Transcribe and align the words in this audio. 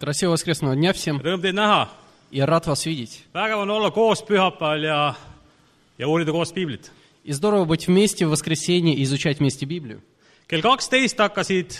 Красивого 0.00 0.32
воскресного 0.32 0.74
дня 0.74 0.92
всем 0.92 1.20
и 2.30 2.40
рад 2.40 2.66
вас 2.66 2.86
видеть. 2.86 3.24
И 7.24 7.32
здорово 7.32 7.64
быть 7.66 7.86
вместе 7.86 8.26
в 8.26 8.30
воскресенье 8.30 8.94
и 8.94 9.02
изучать 9.02 9.40
вместе 9.40 9.66
Библию. 9.66 10.00
kell 10.48 10.62
kaksteist 10.62 11.18
hakkasid 11.18 11.74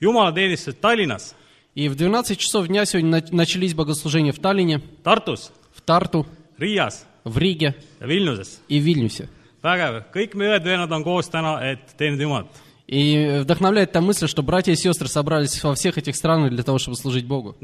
jumalateenistused 0.00 0.80
Tallinnas, 0.80 1.34
И 1.74 1.88
в 1.88 1.94
12 1.96 2.38
часов 2.38 2.66
дня 2.66 2.84
сегодня 2.84 3.10
на- 3.20 3.26
начались 3.30 3.72
богослужения 3.72 4.32
в 4.32 4.38
Таллине, 4.38 4.82
Tartus, 5.04 5.50
в 5.72 5.80
Тарту, 5.80 6.26
Riias 6.58 7.04
в 7.24 7.38
Риге 7.38 7.74
ja 8.00 8.06
Vilniuses. 8.06 8.58
и 8.68 8.80
в 8.80 8.82
Вильнюсе. 8.82 9.28
vägev, 9.62 10.04
kõik 10.12 10.34
me 10.34 10.44
õed-vennad 10.58 10.90
on 10.92 11.04
koos 11.04 11.28
täna, 11.30 11.60
et 11.72 11.78
teenida 11.96 12.22
Jumalat. 12.24 12.46
И 12.88 13.40
вдохновляет 13.42 13.92
та 13.92 14.00
мысль, 14.00 14.26
что 14.26 14.42
братья 14.42 14.72
и 14.72 14.76
сестры 14.76 15.08
собрались 15.08 15.62
во 15.62 15.74
всех 15.74 15.98
этих 15.98 16.16
странах 16.16 16.50
для 16.50 16.62
того, 16.62 16.78
чтобы 16.78 16.96
служить 16.96 17.26
Богу. 17.26 17.54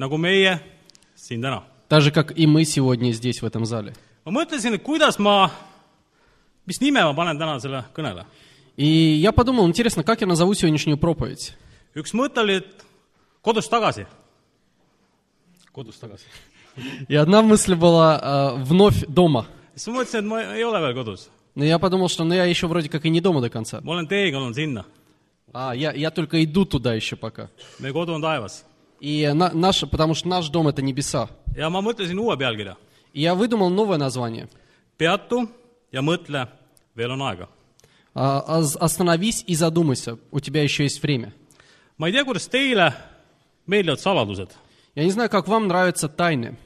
Так 1.88 2.02
же, 2.02 2.10
как 2.12 2.38
и 2.38 2.46
мы 2.46 2.64
сегодня 2.64 3.10
здесь, 3.12 3.40
в 3.40 3.46
этом 3.46 3.64
зале. 3.64 3.94
kõnele. 7.94 8.24
И 8.76 8.86
я 8.86 9.32
подумал, 9.32 9.66
интересно, 9.68 10.02
как 10.02 10.20
я 10.20 10.26
назову 10.26 10.54
сегодняшнюю 10.54 10.98
проповедь? 10.98 11.54
üks 11.94 12.12
mõte 12.12 12.40
oli, 12.42 12.56
et 12.58 12.84
kodust 13.40 13.70
tagasi. 13.70 14.06
kodust 15.72 16.00
tagasi. 16.00 16.26
Одна 17.08 17.42
мысль 17.42 17.74
была 17.76 18.18
э, 18.18 18.64
«вновь 18.64 19.06
дома». 19.06 19.46
siis 19.76 19.88
ma 19.88 20.00
mõtlesin, 20.00 20.18
et 20.18 20.24
ma 20.24 20.40
ei 20.56 20.64
ole 20.64 20.80
veel 20.80 20.94
kodus. 20.94 21.28
Но 21.54 21.64
я 21.64 21.78
подумал, 21.78 22.08
что 22.08 22.24
ну, 22.24 22.34
я 22.34 22.46
еще 22.46 22.66
вроде 22.66 22.88
как 22.88 23.04
и 23.04 23.10
не 23.10 23.20
дома 23.20 23.40
до 23.40 23.48
конца. 23.48 23.80
ma 23.82 23.92
olen 23.92 24.08
olnud 24.08 24.54
sinna. 24.54 24.84
А, 25.56 25.72
я, 25.72 25.92
я 25.92 26.10
только 26.10 26.42
иду 26.44 26.64
туда 26.64 26.94
еще 26.94 27.14
пока. 27.16 27.48
meie 27.80 27.92
kodu 27.92 28.12
on 28.14 28.20
taevas. 28.20 28.64
И 29.00 29.30
на- 29.34 29.52
наш, 29.52 29.80
потому 29.88 30.14
что 30.14 30.28
наш 30.28 30.48
дом 30.48 30.66
это 30.68 30.82
небеса. 30.82 31.28
ja 31.56 31.70
ma 31.70 31.80
mõtlesin 31.80 32.18
uue 32.18 32.36
pealkirja. 32.36 32.76
И 33.12 33.20
я 33.22 33.34
выдумал 33.36 33.70
новое 33.70 33.96
название. 33.98 34.48
peatu 34.98 35.48
ja 35.92 36.00
mõtle, 36.02 36.48
veel 36.96 37.10
on 37.10 37.20
aega. 37.22 37.48
А, 38.14 38.58
оз- 38.58 38.76
остановись 38.76 39.44
и 39.46 39.54
задумайся, 39.54 40.18
у 40.32 40.40
тебя 40.40 40.62
еще 40.62 40.82
есть 40.84 41.00
время. 41.02 41.32
ma 41.98 42.08
ei 42.08 42.12
tea, 42.12 42.24
kuidas 42.24 42.48
teile 42.48 42.92
meeldivad 43.66 44.00
saladused. 44.00 44.50
Я 44.96 45.04
не 45.04 45.10
знаю, 45.10 45.30
как 45.30 45.46
вам 45.48 45.68
нравятся 45.68 46.08
тайны. 46.08 46.56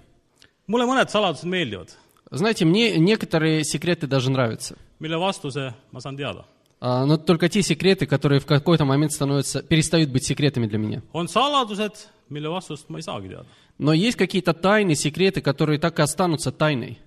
mulle 0.67 0.85
mõned 0.87 1.09
saladused 1.11 1.45
meeldivad, 1.45 1.91
Знаете, 2.31 2.65
мне 2.67 2.99
некоторые 2.99 3.65
секреты 3.65 4.07
даже 4.07 4.31
нравятся. 4.31 4.77
mille 5.01 5.17
vastuse 5.19 5.75
ma 5.93 6.01
saan 6.01 6.17
teada. 6.17 6.45
А, 6.80 7.06
но 7.06 7.18
только 7.18 7.48
те 7.48 7.62
секреты, 7.64 8.06
которые 8.06 8.40
в 8.42 8.46
какой-то 8.46 8.84
момент 8.84 9.14
становятся, 9.14 9.64
перестают 9.64 10.10
быть 10.10 10.26
секретами 10.26 10.68
для 10.68 10.78
меня. 10.78 11.02
on 11.14 11.28
saladused , 11.28 12.08
mille 12.30 12.50
vastust 12.50 12.90
ma 12.90 12.98
ei 12.98 13.04
saagi 13.04 13.30
teada . 13.30 13.46
Но 13.78 13.94
есть 13.94 14.18
какие-то 14.18 14.54
тайны, 14.54 14.94
секреты, 14.96 15.42
которые 15.42 15.80
так 15.80 15.98
и 16.00 16.02
останутся 16.02 16.52
тайной. 16.52 17.00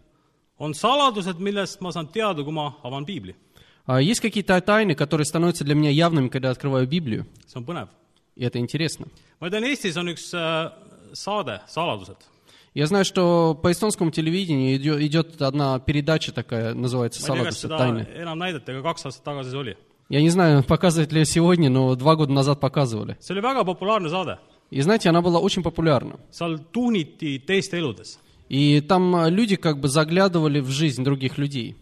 on 0.59 0.72
saladused , 0.72 1.39
millest 1.39 1.81
ma 1.81 1.91
saan 1.92 2.09
teada , 2.11 2.42
kui 2.42 2.53
ma 2.53 2.75
avan 2.83 3.05
piibli . 3.05 3.34
А 3.84 4.00
есть 4.00 4.20
какие-то 4.20 4.59
тайны, 4.62 4.95
которые 4.95 5.27
становятся 5.27 5.62
для 5.64 5.75
меня 5.75 5.91
явными, 5.91 6.28
когда 6.28 6.48
я 6.48 6.53
открываю 6.53 6.89
Библию. 6.89 7.27
see 7.47 7.61
on 7.61 7.64
põnev . 7.67 7.89
И 8.34 8.45
это 8.45 8.59
интересно. 8.59 9.09
ma 9.41 9.50
tean , 9.50 9.62
Eestis 9.64 9.97
on 9.97 10.09
üks 10.09 10.33
äh, 10.33 10.70
saade , 11.12 11.61
Saladused . 11.69 12.17
Я 12.73 12.88
знаю, 12.88 13.03
что 13.03 13.53
по 13.61 13.72
эстонскому 13.72 14.11
телевидению 14.11 14.77
идет, 14.77 15.02
идет 15.02 15.41
одна 15.41 15.77
передача 15.80 16.31
такая, 16.31 16.73
называется 16.73 17.22
ma 17.22 17.36
ei 17.36 17.41
tea, 17.41 17.45
kas 17.45 17.55
«Saladused 17.55 17.67
seda 17.67 17.78
тайны». 17.78 18.08
enam 18.16 18.39
näidati, 18.39 18.72
aga 18.72 18.81
kaks 18.81 19.05
aastat 19.05 19.23
tagasi 19.23 19.52
see 19.52 19.58
oli. 19.59 19.78
Я 20.09 20.22
не 20.22 20.30
знаю, 20.30 20.63
показывают 20.63 21.11
ли 21.11 21.25
сегодня, 21.25 21.69
но 21.69 21.95
два 21.95 22.16
года 22.16 22.31
назад 22.31 22.59
показывали. 22.61 23.17
see 23.19 23.33
oli 23.33 23.41
väga 23.41 23.66
populaarne 23.66 24.09
saade. 24.09 24.38
И 24.69 24.80
знаете, 24.80 25.09
она 25.09 25.22
была 25.22 25.39
очень 25.39 25.63
популярна. 25.63 26.17
seal 26.31 26.59
tuuniti 26.72 27.39
teiste 27.39 27.78
eludes. 27.78 28.17
И 28.47 28.80
там 28.80 29.16
а, 29.16 29.30
люди 29.30 29.58
как 29.58 29.80
бы 29.80 29.89
заглядывали 29.89 30.61
в 30.61 30.69
жизнь 30.69 31.03
других 31.03 31.38
людей. 31.38 31.75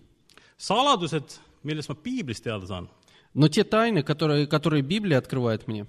saladused, 0.58 1.40
millest 1.64 1.90
ma 1.90 1.96
piiblist 1.96 2.46
teada 2.46 2.66
saan, 2.66 2.88
Но 3.36 3.48
те 3.48 3.64
тайны, 3.64 4.02
которые, 4.02 4.48
которые 4.48 4.82
Библия 4.82 5.20
открывает 5.20 5.68
мне, 5.68 5.86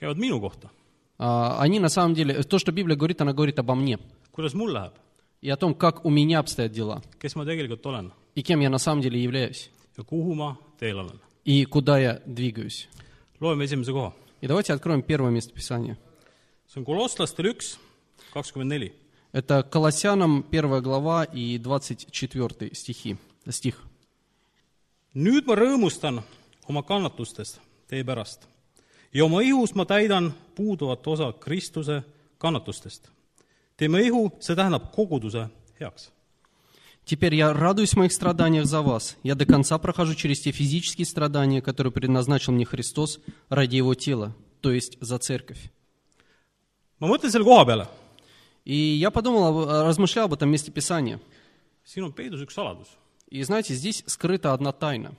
käivad 0.00 0.16
minu 0.16 0.40
kohta. 0.40 0.70
а, 1.18 1.60
они 1.60 1.78
на 1.78 1.88
самом 1.88 2.14
деле, 2.14 2.42
то, 2.42 2.58
что 2.58 2.72
Библия 2.72 2.96
говорит, 2.96 3.20
она 3.20 3.32
говорит 3.32 3.60
обо 3.60 3.76
мне. 3.76 3.98
Kuidas 4.32 4.54
mul 4.54 4.72
läheb, 4.72 4.92
И 5.42 5.48
о 5.48 5.56
том, 5.56 5.74
как 5.74 6.04
у 6.04 6.10
меня 6.10 6.38
обстоят 6.40 6.72
дела. 6.72 7.02
kes 7.18 7.34
ma 7.36 7.44
tegelikult 7.44 7.84
olen 7.86 8.12
И 8.34 8.42
кем 8.42 8.60
я 8.60 8.70
на 8.70 8.78
самом 8.78 9.00
деле 9.02 9.22
являюсь. 9.22 9.70
ja 9.96 10.04
kuhu 10.04 10.34
ma 10.34 10.56
teel 10.78 10.98
olen. 10.98 11.18
И 11.44 11.64
куда 11.64 11.98
я 11.98 12.20
двигаюсь. 12.26 12.88
loeme 13.40 13.64
esimese 13.64 13.92
koha. 13.92 14.12
И 14.40 14.46
давайте 14.46 14.72
откроем 14.72 15.02
первое 15.02 15.30
место 15.30 15.52
Писания. 15.54 15.96
see 16.68 16.78
on 16.80 16.84
koloslastel 16.84 17.46
üks, 17.46 17.78
kakskümmend 18.32 18.68
neli. 18.70 18.92
Это 19.32 19.62
Колоссянам 19.62 20.44
1 20.50 20.80
глава 20.82 21.24
и 21.24 21.56
24 21.58 22.74
стихи, 22.74 23.16
стих. 23.48 23.76
nüüd 25.14 25.46
ma 25.46 25.54
rõõmustan 25.54 26.20
oma 26.68 26.82
kannatustest 26.82 27.60
teie 27.88 28.04
pärast 28.04 28.46
ja 29.12 29.24
oma 29.24 29.42
ihus 29.42 29.74
ma 29.74 29.84
täidan 29.84 30.32
puuduvat 30.54 31.06
osa 31.06 31.32
Kristuse 31.32 32.02
kannatustest. 32.38 33.10
Teeme 33.80 34.04
ihu, 34.04 34.28
see 34.44 34.54
tähendab 34.54 34.92
koguduse 34.92 35.48
heaks. 35.80 36.10
Теперь 37.04 37.34
я 37.34 37.52
радуюсь 37.52 37.94
в 37.94 37.96
моих 37.96 38.12
страданиях 38.12 38.66
за 38.66 38.82
вас. 38.82 39.16
Я 39.22 39.34
до 39.34 39.46
конца 39.46 39.78
прохожу 39.78 40.14
через 40.14 40.40
те 40.40 40.52
физические 40.52 41.06
страдания, 41.06 41.62
которые 41.62 41.92
предназначил 41.92 42.52
мне 42.52 42.64
Христос 42.64 43.18
ради 43.48 43.76
Его 43.76 43.94
тела, 43.94 44.36
то 44.60 44.70
есть 44.70 44.98
за 45.00 45.18
церковь. 45.18 45.70
ma 47.00 47.08
mõtlen 47.08 47.30
selle 47.32 47.44
koha 47.44 47.64
peale, 47.64 47.88
И 48.64 48.74
я 48.76 49.10
подумал, 49.10 49.66
размышлял 49.88 50.26
об 50.26 50.34
этом 50.34 50.50
месте 50.50 50.70
Писания. 50.70 51.18
siin 51.84 52.04
on 52.04 52.12
peidus 52.12 52.42
üks 52.42 52.54
saladus. 52.54 52.88
И 53.30 53.42
знаете, 53.42 53.74
здесь 53.74 54.04
скрыта 54.06 54.52
одна 54.52 54.72
тайна. 54.72 55.12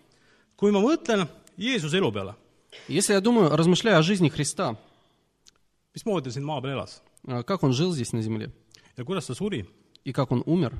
kui 0.55 0.71
ma 0.71 0.79
mõtlen 0.79 1.27
Jeesuse 1.57 1.97
elu 1.97 2.11
peale, 2.11 2.35
Если 2.87 3.13
я 3.13 3.19
думаю, 3.21 3.49
размышляя 3.49 3.97
о 3.97 4.03
жизни 4.03 4.29
Христа, 4.29 4.77
mismoodi 5.95 6.31
siin 6.31 6.45
maa 6.45 6.61
peal 6.61 6.77
elas 6.77 7.01
как 7.25 7.63
Он 7.63 7.73
жил 7.73 7.93
здесь 7.93 8.13
на 8.13 8.21
земле 8.21 8.51
ja 8.97 9.03
kuidas 9.05 9.27
ta 9.27 9.33
suri, 9.33 9.65
и 10.03 10.11
как 10.11 10.31
Он 10.31 10.43
умер, 10.45 10.73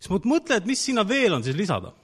siis 0.00 0.10
ma 0.10 0.18
mõtlen, 0.18 0.58
et 0.58 0.66
mis 0.66 0.80
sinna 0.80 1.04
veel 1.04 1.34
on 1.34 1.42
siis 1.42 1.56
lisada, 1.56 1.94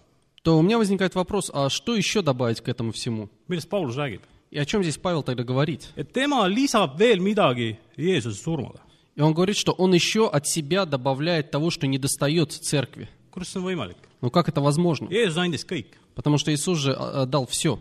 то 0.42 0.58
у 0.58 0.62
меня 0.62 0.78
возникает 0.78 1.14
вопрос, 1.14 1.50
а 1.52 1.68
что 1.68 1.94
еще 1.94 2.22
добавить 2.22 2.60
к 2.60 2.68
этому 2.68 2.92
всему? 2.92 3.28
millest 3.48 3.68
Paulus 3.68 3.96
räägib. 3.96 4.22
И 4.50 4.58
о 4.58 4.64
чем 4.64 4.82
здесь 4.82 4.96
Павел 4.96 5.22
тогда 5.22 5.44
говорит? 5.44 5.92
et 5.96 6.12
tema 6.12 6.46
lisab 6.48 6.96
veel 6.96 7.20
midagi 7.20 7.78
Jeesuse. 7.96 8.80
И 9.16 9.20
он 9.20 9.34
говорит, 9.34 9.56
что 9.56 9.72
он 9.72 9.92
еще 9.92 10.28
от 10.28 10.46
себя 10.46 10.84
добавляет 10.86 11.50
того, 11.50 11.70
что 11.70 11.86
не 11.86 11.98
достает 11.98 12.52
церкви. 12.52 13.08
kuidas 13.32 13.48
see 13.54 13.60
on 13.60 13.64
võimalik? 13.64 13.96
Ну 14.20 14.30
как 14.30 14.48
это 14.48 14.60
возможно? 14.60 15.08
Jeesus 15.08 15.36
andis 15.36 15.64
kõik 15.66 15.86
Потому 16.14 16.38
что 16.38 16.52
Иисус 16.52 16.78
же 16.78 16.92
а, 16.92 17.22
отдал 17.22 17.46
все. 17.46 17.78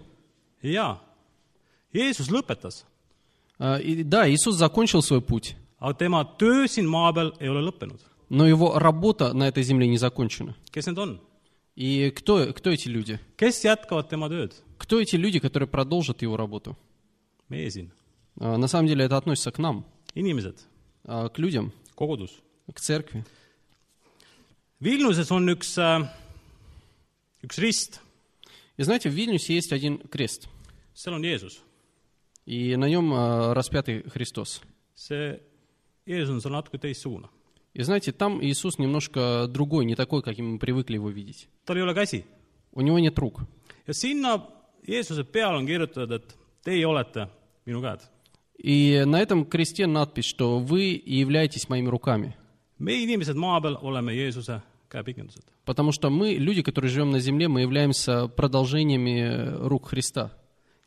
jaa, 0.61 0.99
Jeesus 1.93 2.29
lõpetas, 2.29 2.83
А, 2.83 2.96
И 3.59 4.03
да, 4.03 4.29
Иисус 4.29 4.55
закончил 4.55 5.01
свой 5.01 5.21
путь, 5.21 5.55
aga 5.79 5.93
tema 5.97 6.23
töö 6.37 6.67
siin 6.67 6.85
maa 6.87 7.11
peal 7.13 7.33
ei 7.39 7.49
ole 7.49 7.61
lõppenud. 7.61 7.99
но 8.29 8.45
его 8.47 8.77
работа 8.77 9.33
на 9.33 9.47
этой 9.47 9.63
земле 9.63 9.87
не 9.87 9.97
закончена. 9.97 10.55
kes 10.71 10.87
need 10.87 10.97
on? 10.97 11.19
И 11.75 12.09
кто, 12.11 12.53
кто 12.53 12.69
эти 12.71 12.87
люди? 12.87 13.19
kes 13.37 13.63
jätkavad 13.63 14.09
tema 14.09 14.29
tööd? 14.29 14.53
Кто 14.77 14.99
эти 15.01 15.15
люди, 15.15 15.39
которые 15.39 15.67
продолжат 15.67 16.21
его 16.21 16.37
работу? 16.37 16.77
meie 17.49 17.67
siin, 17.69 17.89
А, 18.39 18.57
На 18.57 18.67
самом 18.67 18.87
деле 18.87 19.05
это 19.05 19.17
относится 19.17 19.51
к 19.51 19.57
нам, 19.57 19.85
inimesed, 20.13 20.59
а, 21.05 21.29
к 21.29 21.39
людям, 21.39 21.71
kogudus. 21.95 22.29
к 22.71 22.79
церкви. 22.79 23.25
Vilniuses 24.79 25.31
on 25.31 25.49
üks, 25.49 25.75
üks 27.41 27.57
rist, 27.57 27.99
И 28.77 28.83
знаете, 28.83 29.09
в 29.09 29.13
Вильнюсе 29.13 29.55
есть 29.55 29.71
один 29.73 29.97
крест, 29.97 30.47
seal 30.93 31.15
on 31.17 31.21
Jeesus. 31.23 31.53
И 32.47 32.77
на 32.77 32.85
нем 32.85 33.13
а, 33.13 33.53
распятый 33.53 34.03
Христос. 34.09 34.61
see 34.95 35.39
Jeesus 36.07 36.45
on 36.45 36.51
natuke 36.51 36.79
teistsugune. 36.79 37.27
И 37.73 37.83
знаете, 37.83 38.11
там 38.11 38.43
Иисус 38.43 38.79
немножко 38.79 39.45
другой, 39.47 39.85
не 39.85 39.95
такой, 39.95 40.23
каким 40.23 40.53
мы 40.53 40.59
привыкли 40.59 40.95
его 40.95 41.09
видеть. 41.09 41.47
У 41.67 42.81
него 42.81 42.99
нет 42.99 43.19
рук. 43.19 43.41
ja 43.85 43.93
sinna 43.93 44.41
Jeesuse 44.87 45.23
peale 45.23 45.57
on 45.57 45.65
kirjutatud, 45.65 46.11
et 46.11 46.35
teie 46.63 46.87
olete 46.87 47.29
minu 47.65 47.81
käed. 47.81 48.01
И 48.57 49.03
на 49.05 49.21
этом 49.21 49.45
кресте 49.45 49.85
надпись, 49.85 50.25
что 50.25 50.59
вы 50.59 51.01
являетесь 51.05 51.69
моими 51.69 51.89
руками. 51.89 52.35
meie 52.79 53.03
inimesed 53.03 53.35
maa 53.35 53.59
peal 53.59 53.77
oleme 53.81 54.13
Jeesuse 54.15 54.61
käepikendused. 54.89 55.43
Потому 55.65 55.91
что 55.91 56.09
мы, 56.09 56.35
люди, 56.35 56.61
которые 56.63 56.89
живем 56.89 57.11
на 57.11 57.19
земле, 57.19 57.49
мы 57.49 57.61
являемся 57.61 58.27
продолжениями 58.29 59.67
рук 59.67 59.89
Христа. 59.89 60.31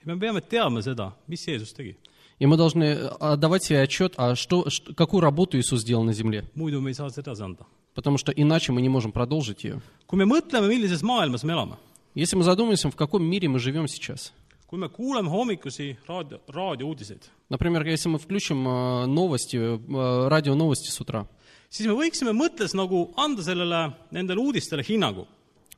Me 0.06 0.16
peame 0.18 0.40
teadma 0.40 0.82
seda, 0.82 1.12
mis 1.28 1.44
Jeesus 1.46 1.72
tegi. 1.72 1.96
И 2.38 2.46
мы 2.46 2.56
должны 2.56 2.92
отдавать 3.20 3.64
себе 3.64 3.82
отчет, 3.82 4.14
а 4.16 4.34
что, 4.34 4.70
что- 4.70 4.94
какую 4.94 5.20
работу 5.20 5.58
Иисус 5.58 5.80
сделал 5.82 6.04
на 6.04 6.12
земле. 6.14 6.44
muidu 6.56 6.80
me 6.80 6.88
ei 6.90 6.94
saa 6.94 7.08
seda 7.10 7.32
edasi 7.32 7.42
anda. 7.42 7.66
Потому 7.94 8.16
что 8.18 8.32
иначе 8.32 8.72
мы 8.72 8.80
не 8.80 8.88
можем 8.88 9.12
продолжить 9.12 9.64
ее. 9.64 9.82
kui 10.08 10.16
me 10.16 10.24
mõtleme, 10.24 10.68
millises 10.68 11.02
maailmas 11.02 11.44
me 11.44 11.52
elame, 11.52 11.76
Если 12.14 12.36
мы 12.36 12.42
задумаемся, 12.44 12.90
в 12.90 12.96
каком 12.96 13.22
мире 13.24 13.48
мы 13.48 13.58
живем 13.58 13.86
сейчас, 13.86 14.32
kui 14.66 14.78
me 14.78 14.88
kuuleme 14.88 15.28
hommikusi 15.28 15.96
raadio, 16.08 16.40
raadiouudiseid, 16.48 17.22
Например, 17.50 17.84
если 17.86 18.08
мы 18.08 18.18
включим 18.18 18.66
э, 18.66 19.06
новости, 19.06 19.56
э, 19.56 20.28
радионовости 20.28 20.88
с 20.90 20.98
утра, 21.00 21.26
siis 21.68 21.86
me 21.86 21.92
võiksime 21.94 22.32
mõttes 22.32 22.72
nagu 22.74 23.12
anda 23.16 23.42
sellele, 23.42 23.92
nendele 24.10 24.38
uudistele 24.40 24.82
hinnangu. 24.82 25.26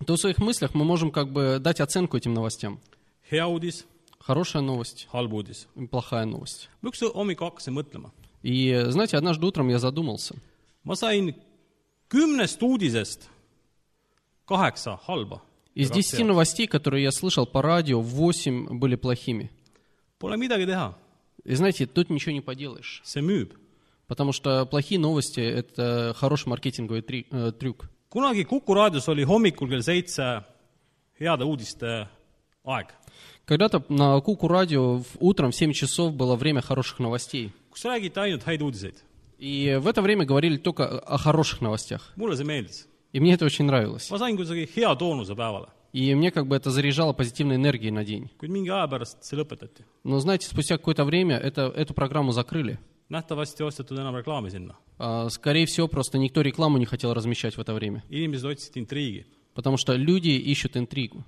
то 0.07 0.15
в 0.15 0.21
своих 0.21 0.39
мыслях 0.39 0.75
мы 0.75 0.85
можем 0.85 1.11
как 1.11 1.33
бы 1.33 1.59
дать 1.59 1.81
оценку 1.81 2.17
этим 2.17 2.35
новостям. 2.35 2.79
hea 3.31 3.47
uudis, 3.49 3.85
Хорошая 4.22 4.62
новость, 4.62 5.08
halb 5.14 5.32
uudis . 5.32 5.68
и 5.76 5.88
плохая 5.88 6.26
новость. 6.26 6.70
ma 6.82 6.90
üks 6.90 7.02
hommik 7.14 7.40
hakkasin 7.40 7.74
mõtlema , 7.74 8.12
И, 8.44 8.70
э, 8.70 8.92
знаете, 8.92 9.18
однажды 9.18 9.46
утром 9.46 9.70
я 9.70 9.80
задумался. 9.80 10.36
ma 10.84 10.96
sain 10.96 11.34
kümnest 12.10 12.62
uudisest 12.62 13.30
kaheksa 14.48 15.00
halba . 15.08 15.42
Из 15.76 15.92
десяти 15.92 16.24
новостей, 16.24 16.66
которые 16.68 17.04
я 17.04 17.12
слышал 17.12 17.46
по 17.46 17.62
радио, 17.62 18.02
восемь 18.02 18.80
были 18.80 18.96
плохими. 18.96 19.52
Pole 20.20 20.36
midagi 20.38 20.66
teha , 20.66 20.96
И 21.46 21.54
знаете, 21.56 21.86
тут 21.86 22.10
ничего 22.10 22.32
не 22.32 22.42
поделаешь. 22.42 23.02
see 23.06 23.22
müüb . 23.22 23.54
Потому 24.08 24.32
что 24.32 24.66
плохие 24.66 25.00
новости – 25.00 25.42
это 25.42 26.16
хороший 26.18 26.48
маркетинговый 26.50 27.02
три- 27.02 27.28
э, 27.30 27.52
трюк. 27.52 27.90
kunagi 28.10 28.46
Kuku 28.46 28.74
raadios 28.74 29.08
oli 29.08 29.24
hommikul 29.24 29.68
kell 29.70 29.82
seitse 29.84 30.44
heade 31.20 31.44
uudiste 31.46 32.10
aeg, 32.65 32.87
Когда-то 33.45 33.85
на 33.89 34.21
Куку 34.21 34.49
радио 34.49 35.03
утром 35.19 35.51
в 35.51 35.55
7 35.57 35.73
часов 35.73 36.15
было 36.15 36.37
время 36.37 36.61
хороших 36.61 36.99
новостей. 37.01 37.53
kus 37.73 37.85
räägiti 37.85 38.19
ainult 38.19 38.45
häid 38.47 38.61
uudiseid. 38.63 38.95
И 39.39 39.77
в 39.81 39.89
это 39.89 40.03
время 40.03 40.25
говорили 40.25 40.57
только 40.57 40.87
о 41.01 41.17
хороших 41.19 41.61
новостях. 41.61 42.13
mulle 42.17 42.35
see 42.37 42.45
meeldis. 42.47 42.87
И 43.13 43.21
мне 43.21 43.35
это 43.35 43.45
очень 43.45 43.65
нравилось. 43.65 44.11
ma 44.11 44.19
sain 44.19 44.37
kuidagi 44.37 44.69
hea 44.77 44.95
toonuse 44.97 45.35
päevale, 45.35 45.69
И 45.93 46.15
мне 46.15 46.31
как 46.31 46.47
бы 46.47 46.57
это 46.57 46.71
заряжало 46.71 47.13
позитивной 47.13 47.57
энергией 47.57 47.91
на 47.91 48.05
день. 48.05 48.31
kuid 48.41 48.51
mingi 48.51 48.69
aja 48.71 48.87
pärast 48.89 49.19
see 49.23 49.37
lõpetati. 49.37 49.83
Но 50.05 50.21
знаете, 50.21 50.47
спустя 50.47 50.79
какое-то 50.79 51.05
время 51.05 51.37
это, 51.39 51.63
эту 51.75 51.95
программу 51.95 52.31
закрыли. 52.33 52.79
nähtavasti 53.11 53.63
ostetud 53.65 53.99
enam 53.99 54.15
reklaami 54.23 54.49
sinna. 54.51 54.75
А, 54.99 55.29
Скорее 55.29 55.67
всего, 55.67 55.89
просто 55.89 56.17
никто 56.19 56.41
рекламу 56.43 56.79
не 56.79 56.87
хотел 56.87 57.13
размещать 57.13 57.57
в 57.57 57.61
это 57.61 57.75
время. 57.75 58.05
inimesed 58.09 58.45
otsisid 58.45 58.77
intriigi. 58.77 59.25
Потому 59.55 59.77
что 59.77 59.95
люди 59.97 60.31
ищут 60.31 60.77
интригу. 60.79 61.25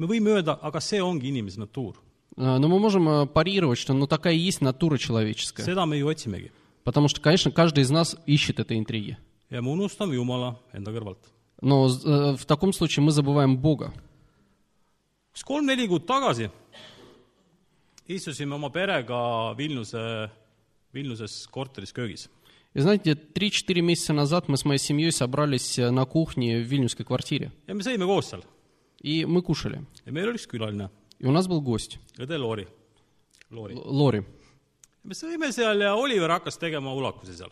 Me 0.00 0.06
võime 0.08 0.32
öelda, 0.32 0.56
aga 0.64 0.80
see 0.80 1.00
ongi 1.04 1.28
inimese 1.28 1.60
natuur. 1.60 1.96
А, 2.36 2.58
Но 2.58 2.68
мы 2.68 2.78
можем 2.78 3.08
э, 3.08 3.26
парировать, 3.26 3.78
что 3.78 3.92
ну 3.92 4.06
такая 4.06 4.32
есть 4.34 4.60
натура 4.62 4.96
человеческая. 4.98 5.64
seda 5.66 5.84
me 5.84 5.98
ju 5.98 6.08
otsimegi. 6.08 6.50
Потому 6.84 7.08
что, 7.08 7.20
конечно, 7.20 7.50
каждый 7.50 7.82
из 7.84 7.90
нас 7.90 8.16
ищет 8.26 8.58
этой 8.60 8.78
интриги. 8.78 9.18
ja 9.50 9.60
me 9.60 9.68
unustame 9.72 10.14
Jumala 10.14 10.56
enda 10.72 10.90
kõrvalt. 10.92 11.18
Но 11.60 11.86
э, 11.88 12.36
в 12.36 12.44
таком 12.46 12.72
случае 12.72 13.04
мы 13.04 13.10
забываем 13.12 13.58
Бога. 13.58 13.92
üks 15.34 15.44
kolm-neli 15.44 15.86
kuud 15.88 16.06
tagasi 16.06 16.50
istusime 18.08 18.54
oma 18.54 18.70
perega 18.70 19.54
Vilniuse, 19.56 20.30
Vilniuses 20.94 21.46
korteris 21.50 21.92
köögis. 21.92 22.28
И 22.72 22.78
знаете, 22.80 23.14
3-4 23.14 23.80
месяца 23.82 24.12
назад 24.12 24.48
мы 24.48 24.56
с 24.56 24.64
моей 24.64 24.78
семьей 24.78 25.10
собрались 25.10 25.76
э, 25.78 25.90
на 25.90 26.04
кухне 26.04 26.60
в 26.60 26.66
вильнюсской 26.66 27.04
квартире. 27.04 27.50
ja 27.66 27.74
me 27.74 27.82
sõime 27.82 28.06
koos 28.06 28.30
seal 28.30 28.42
И 29.00 29.24
мы 29.24 29.42
кушали. 29.42 29.84
ja 30.06 30.12
meil 30.12 30.28
oli 30.28 30.36
üks 30.36 30.46
külaline, 30.48 30.90
И 31.18 31.26
у 31.26 31.32
нас 31.32 31.46
был 31.48 31.60
гость, 31.60 31.98
õde. 32.18 32.66
Л- 33.50 33.82
Лори. 33.84 34.24
me 35.04 35.14
sõime 35.14 35.50
seal 35.52 35.80
ja 35.80 35.94
Oliver 35.94 36.28
hakkas 36.30 36.58
tegema 36.58 36.92
ulakusi 36.94 37.34
seal. 37.36 37.50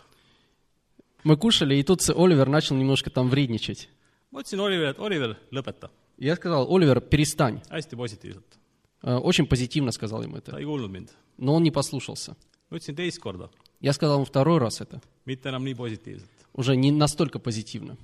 Мы 1.24 1.36
кушали, 1.36 1.74
и 1.74 1.82
тут 1.82 2.00
Оливер 2.10 2.48
начал 2.48 2.76
немножко 2.76 3.10
там 3.10 3.28
вредничать. 3.28 3.88
ma 4.30 4.40
ütlesin 4.42 4.60
Oliverile, 4.60 4.90
et 4.90 4.98
Oliver, 4.98 5.36
lõpeta, 5.50 5.90
Я 6.18 6.36
сказал, 6.36 6.66
Оливер, 6.70 7.00
перестань. 7.00 7.60
hästi 7.70 7.96
positiivselt. 7.96 8.58
Э, 9.02 9.16
Очень 9.16 9.46
позитивно 9.46 9.90
сказал 9.92 10.22
ему 10.22 10.36
ta 10.40 10.52
это. 10.52 10.58
ei 10.58 10.64
kuulnud 10.64 10.90
mind. 10.90 11.10
Но 11.38 11.54
он 11.54 11.62
не 11.62 11.70
послушался. 11.70 12.36
ma 12.70 12.76
ütlesin 12.76 12.94
teist 12.94 13.18
korda, 13.20 13.48
Я 13.80 13.92
сказал 13.92 14.16
ему 14.16 14.24
второй 14.24 14.58
раз 14.58 14.80
это. 14.80 15.00
mitte 15.26 15.48
enam 15.48 15.64
nii 15.64 15.74
positiivselt. 15.74 16.28
Уже 16.54 16.76
не 16.76 16.90
настолько 16.92 17.38
позитивно. 17.38 17.96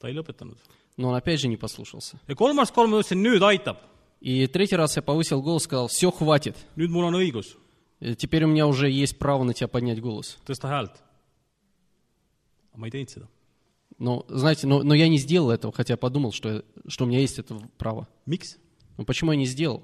Ta 0.00 0.08
ei 0.08 0.14
lõpetanud. 0.14 0.56
Но 0.96 1.08
он 1.10 1.14
опять 1.14 1.40
же 1.40 1.48
не 1.48 1.56
послушался. 1.56 2.18
ja 2.26 2.34
kolmas 2.34 2.70
kord 2.72 2.88
ma 2.90 2.98
ütlesin, 3.00 3.22
nüüd 3.22 3.42
aitab, 3.42 3.76
И 4.20 4.46
третий 4.48 4.76
раз 4.76 4.96
я 4.96 5.02
повысил 5.02 5.40
голос, 5.42 5.62
сказал, 5.64 5.88
все, 5.88 6.10
хватит. 6.10 6.56
nüüd 6.76 6.90
mul 6.90 7.04
on 7.04 7.14
õigus 7.14 7.56
Э, 8.00 8.14
Теперь 8.14 8.44
у 8.44 8.48
меня 8.48 8.66
уже 8.66 8.88
есть 8.90 9.18
право 9.18 9.44
на 9.44 9.52
тебя 9.54 9.68
поднять 9.68 10.00
голос. 10.00 10.38
tõsta 10.46 10.68
häält. 10.68 10.92
aga 12.72 12.78
ma 12.80 12.86
ei 12.86 12.90
teinud 12.90 13.10
seda. 13.10 13.26
Но, 13.98 14.24
знаете, 14.28 14.66
но, 14.66 14.82
но 14.82 14.94
я 14.94 15.08
не 15.08 15.18
сделал 15.18 15.50
этого, 15.50 15.72
хотя 15.74 15.96
подумал, 15.98 16.32
что, 16.32 16.64
что 16.88 17.04
у 17.04 17.06
меня 17.06 17.20
есть 17.20 17.38
это 17.38 17.56
право. 17.76 18.08
miks? 18.26 18.56
Но 18.96 19.04
почему 19.04 19.32
я 19.32 19.38
не 19.38 19.46
сделал? 19.46 19.82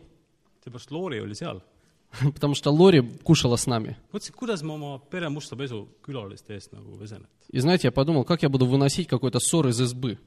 seepärast 0.65 0.91
Loori 0.91 1.21
oli 1.21 1.35
seal. 1.35 1.63
Потому 2.35 2.55
что 2.55 2.71
Лори 2.71 3.01
кушала 3.23 3.57
с 3.57 3.67
нами. 3.67 3.97
И 7.51 7.61
знаете, 7.61 7.89
я 7.89 7.93
подумал, 7.93 8.25
как 8.25 8.43
я 8.43 8.49
буду 8.49 8.67
выносить 8.67 9.09
какой-то 9.09 9.39
ссор 9.41 9.69
из 9.69 9.81
избы. 9.81 10.19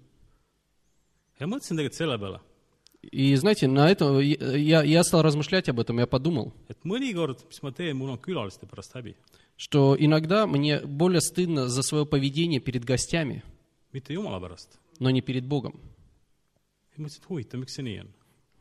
И 3.01 3.35
знаете, 3.35 3.67
на 3.67 3.89
это 3.89 4.19
я, 4.19 4.83
я 4.83 5.03
стал 5.03 5.21
размышлять 5.21 5.69
об 5.69 5.79
этом, 5.79 5.99
я 5.99 6.05
подумал, 6.07 6.53
что 9.55 9.95
иногда 9.97 10.45
мне 10.47 10.79
более 10.81 11.21
стыдно 11.21 11.69
за 11.69 11.81
свое 11.81 12.05
поведение 12.05 12.59
перед 12.59 12.83
гостями, 12.83 13.43
но 14.99 15.09
не 15.11 15.21
перед 15.21 15.45
Богом. 15.45 15.79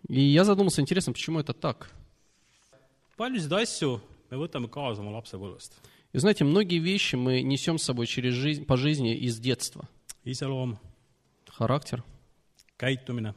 И 0.09 0.21
я 0.21 0.45
задумался, 0.45 0.81
интересно, 0.81 1.13
почему 1.13 1.41
это 1.41 1.53
так? 1.53 1.91
Paljusid 3.19 3.53
asju 3.53 3.99
me 4.31 4.37
võtame 4.39 4.69
kaasa 4.71 5.03
oma 5.03 5.11
lapsepõlvest. 5.19 5.73
И 6.15 6.19
знаете, 6.19 6.45
многие 6.45 6.79
вещи 6.79 7.17
мы 7.17 7.43
несем 7.43 7.77
с 7.79 7.83
собой 7.83 8.07
через 8.07 8.33
жизнь, 8.33 8.65
по 8.65 8.77
жизни 8.79 9.15
из 9.15 9.39
детства. 9.39 9.89
iseloom, 10.25 10.77
Характер, 11.51 12.03
käitumine 12.79 13.35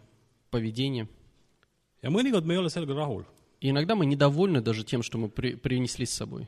поведение. 0.51 1.07
ja 2.01 2.09
mõnikord 2.09 2.45
me 2.45 2.53
ei 2.53 2.57
ole 2.59 2.69
sellega 2.69 2.93
rahul. 2.95 3.25
И 3.59 3.69
иногда 3.69 3.95
мы 3.95 4.05
недовольны 4.05 4.61
даже 4.61 4.83
тем, 4.83 5.03
что 5.03 5.17
мы 5.17 5.29
при- 5.29 5.55
принесли 5.55 6.05
с 6.05 6.11
собой. 6.13 6.47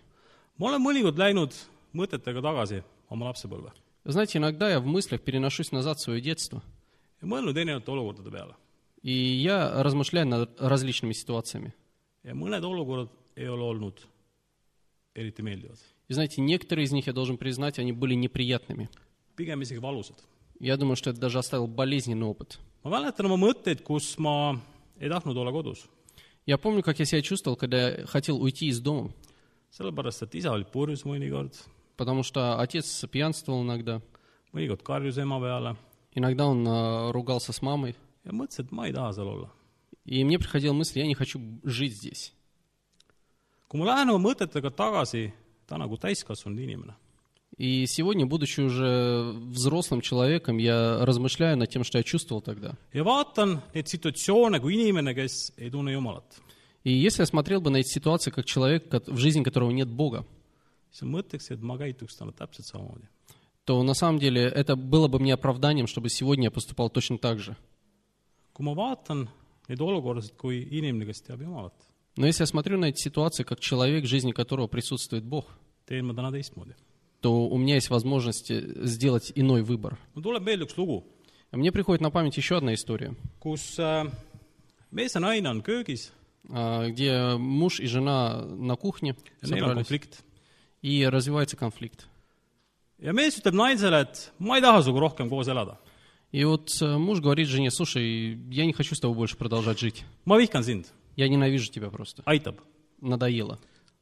ma 0.57 0.67
olen 0.69 0.81
mõnikord 0.81 1.17
läinud 1.17 1.51
mõtetega 1.93 2.41
tagasi 2.41 2.83
oma 3.09 3.31
lapsepõlve 3.31 3.71
Знаете, 4.05 4.37
иногда 4.37 4.69
я 4.69 4.79
в 4.81 4.85
мыслях 4.85 5.21
переношусь 5.21 5.71
назад 5.71 5.97
в 5.97 6.01
свое 6.01 6.21
детство, 6.21 6.61
ja 7.21 7.27
mõelnud 7.27 7.55
erinevate 7.57 7.89
olukordade 7.91 8.29
peale. 8.31 8.55
и 9.01 9.11
я 9.11 9.81
размышляю 9.83 10.27
над 10.27 10.59
различными 10.59 11.13
ситуациями. 11.13 11.73
ja 12.23 12.33
mõned 12.33 12.63
olukorrad 12.63 13.09
ei 13.35 13.47
ole 13.47 13.63
olnud 13.63 13.99
eriti 15.15 15.41
meeldivad, 15.41 15.77
И 16.09 16.13
знаете, 16.13 16.41
некоторые 16.41 16.85
из 16.85 16.91
них, 16.91 17.07
я 17.07 17.13
должен 17.13 17.37
признать, 17.37 17.79
они 17.79 17.91
были 17.93 18.13
неприятными. 18.13 18.89
pigem 19.37 19.61
isegi 19.61 19.79
valusad. 19.79 20.15
Я 20.59 20.77
думаю, 20.77 20.95
что 20.95 21.09
это 21.09 21.19
даже 21.19 21.39
оставил 21.39 21.67
болезненный 21.67 22.25
опыт. 22.27 22.59
ma 22.83 22.89
mäletan 22.91 23.25
oma 23.25 23.37
mõtteid, 23.37 23.81
kus 23.83 24.17
ma 24.17 24.59
ei 24.99 25.09
tahtnud 25.09 25.35
olla 25.37 25.51
kodus, 25.51 25.87
Я 26.45 26.57
помню, 26.57 26.83
как 26.83 26.99
я 26.99 27.05
себя 27.05 27.21
чувствовал, 27.21 27.55
когда 27.55 27.89
я 27.91 28.05
хотел 28.05 28.41
уйти 28.41 28.67
из 28.67 28.79
дома, 28.81 29.11
sellepärast 29.71 30.23
et 30.23 30.35
isa 30.35 30.51
oli 30.51 30.65
purjus 30.65 31.05
mõnikord, 31.05 31.55
потому 31.95 32.21
что 32.23 32.59
отец 32.59 33.05
пьянствовал 33.09 33.63
иногда, 33.63 34.01
mõnikord 34.51 34.83
karjus 34.83 35.17
ema 35.17 35.39
peale 35.39 35.75
иногда 36.13 36.45
он 36.47 36.67
а, 36.67 37.11
ругался 37.11 37.53
с 37.53 37.61
мамой, 37.61 37.95
ja 38.25 38.31
mõtlesin, 38.33 38.65
et 38.65 38.71
ma 38.71 38.87
ei 38.87 38.93
taha 38.93 39.13
seal 39.13 39.27
olla. 39.27 39.49
и 40.05 40.23
мне 40.25 40.37
приходила 40.37 40.73
мысль, 40.73 40.99
я 40.99 41.07
не 41.07 41.15
хочу 41.15 41.39
жить 41.63 41.95
здесь. 41.95 42.33
Kui 43.73 43.81
ma 43.81 43.89
lähen 43.89 44.13
oma 44.13 44.21
mõtetega 44.21 44.69
tagasi, 44.69 45.31
ta 45.65 45.81
nagu 45.81 45.97
täiskasvanud 45.97 46.61
inimene, 46.61 46.93
И 47.57 47.85
сегодня, 47.85 48.25
будучи 48.25 48.61
уже 48.61 49.31
взрослым 49.51 50.01
человеком, 50.01 50.57
я 50.57 51.05
размышляю 51.05 51.55
над 51.55 51.69
тем, 51.69 51.83
что 51.83 51.99
я 51.99 52.03
чувствовал 52.03 52.41
тогда. 52.41 52.75
И 52.91 52.97
если 56.91 57.21
я 57.21 57.25
смотрел 57.27 57.61
бы 57.61 57.69
на 57.69 57.77
эти 57.77 57.89
ситуации 57.89 58.31
как 58.31 58.45
человек, 58.45 58.91
в 59.07 59.17
жизни 59.17 59.43
которого 59.43 59.69
нет 59.69 59.87
Бога, 59.87 60.25
то 63.65 63.83
на 63.83 63.93
самом 63.93 64.19
деле 64.19 64.41
это 64.41 64.75
было 64.75 65.07
бы 65.07 65.19
мне 65.19 65.35
оправданием, 65.35 65.85
чтобы 65.85 66.09
сегодня 66.09 66.45
я 66.45 66.51
поступал 66.51 66.89
точно 66.89 67.19
так 67.19 67.37
же. 67.39 67.55
kui 68.53 68.65
ma 68.65 68.75
vaatan 68.77 69.29
neid 69.65 69.81
olukordasid 69.81 70.35
kui 70.37 70.61
inimene, 70.61 71.07
kes 71.09 71.23
teab 71.25 71.41
Jumalat, 71.41 71.73
Но 72.15 72.27
если 72.27 72.43
я 72.43 72.47
смотрю 72.47 72.77
на 72.77 72.85
эти 72.85 73.01
ситуации 73.01 73.43
как 73.43 73.59
человек, 73.59 74.03
в 74.03 74.07
жизни 74.07 74.31
которого 74.31 74.67
присутствует 74.67 75.23
Бог, 75.23 75.45
то 77.21 77.47
у 77.47 77.57
меня 77.57 77.75
есть 77.75 77.89
возможность 77.89 78.51
э, 78.51 78.61
сделать 78.85 79.31
иной 79.35 79.63
выбор. 79.63 79.97
lugu, 80.77 81.03
Мне 81.51 81.71
приходит 81.71 82.01
на 82.01 82.11
память 82.11 82.37
еще 82.37 82.57
одна 82.57 82.73
история, 82.73 83.15
köögis. 85.61 86.11
А, 86.49 86.89
где 86.89 87.37
муж 87.37 87.79
и 87.79 87.87
жена 87.87 88.43
на 88.43 88.75
кухне 88.75 89.15
собрались, 89.41 89.87
и 90.81 91.05
развивается 91.05 91.55
конфликт. 91.55 92.07
И 96.31 96.43
вот 96.43 96.69
э, 96.81 96.97
муж 96.97 97.21
говорит 97.21 97.47
жене, 97.47 97.71
слушай, 97.71 98.37
я 98.49 98.65
не 98.65 98.73
хочу 98.73 98.95
с 98.95 98.99
тобой 98.99 99.15
больше 99.15 99.37
продолжать 99.37 99.79
жить. 99.79 100.03
Я 101.15 101.27
ненавижу 101.29 101.71
тебя 101.71 101.89
просто. 101.89 102.23
aitab. 102.25 102.55
Надоело. 103.01 103.59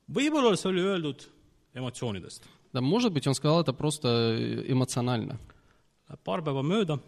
võib-olla 0.08 0.53
see 0.56 0.70
oli 0.70 0.82
öeldud 0.82 1.27
emotsioonidest. 1.74 2.41
Да, 2.74 2.82
может 2.82 3.12
быть, 3.13 3.27
он 3.27 3.34
сказал 3.34 3.62
это 3.62 3.74
просто 3.74 4.08
э, 4.38 4.72
эмоционально. 4.72 5.39
Paar 6.25 6.41
päeva 6.44 6.62
mööda, 6.62 7.00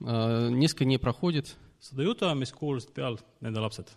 Э, 0.00 0.50
Несколько 0.50 0.84
дней 0.84 0.98
проходит, 0.98 1.56
seda 1.80 2.02
jutuajamist 2.04 2.52
kuulasid 2.54 2.92
peal 2.94 3.18
nende 3.40 3.60
lapsed. 3.60 3.88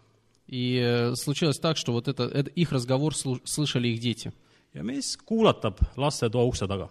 и 0.47 0.77
э, 0.81 1.13
случилось 1.15 1.59
так, 1.59 1.75
что 1.77 1.91
вот 1.91 2.07
это, 2.07 2.23
это- 2.23 2.49
их 2.51 2.71
разговор 2.71 3.11
слу- 3.13 3.41
слышали 3.45 3.89
их 3.89 3.99
дети. 3.99 4.31
ja 4.73 4.81
mees 4.81 5.17
kuulatab 5.25 5.77
lastetoa 5.97 6.45
ukse 6.45 6.67
taga. 6.67 6.89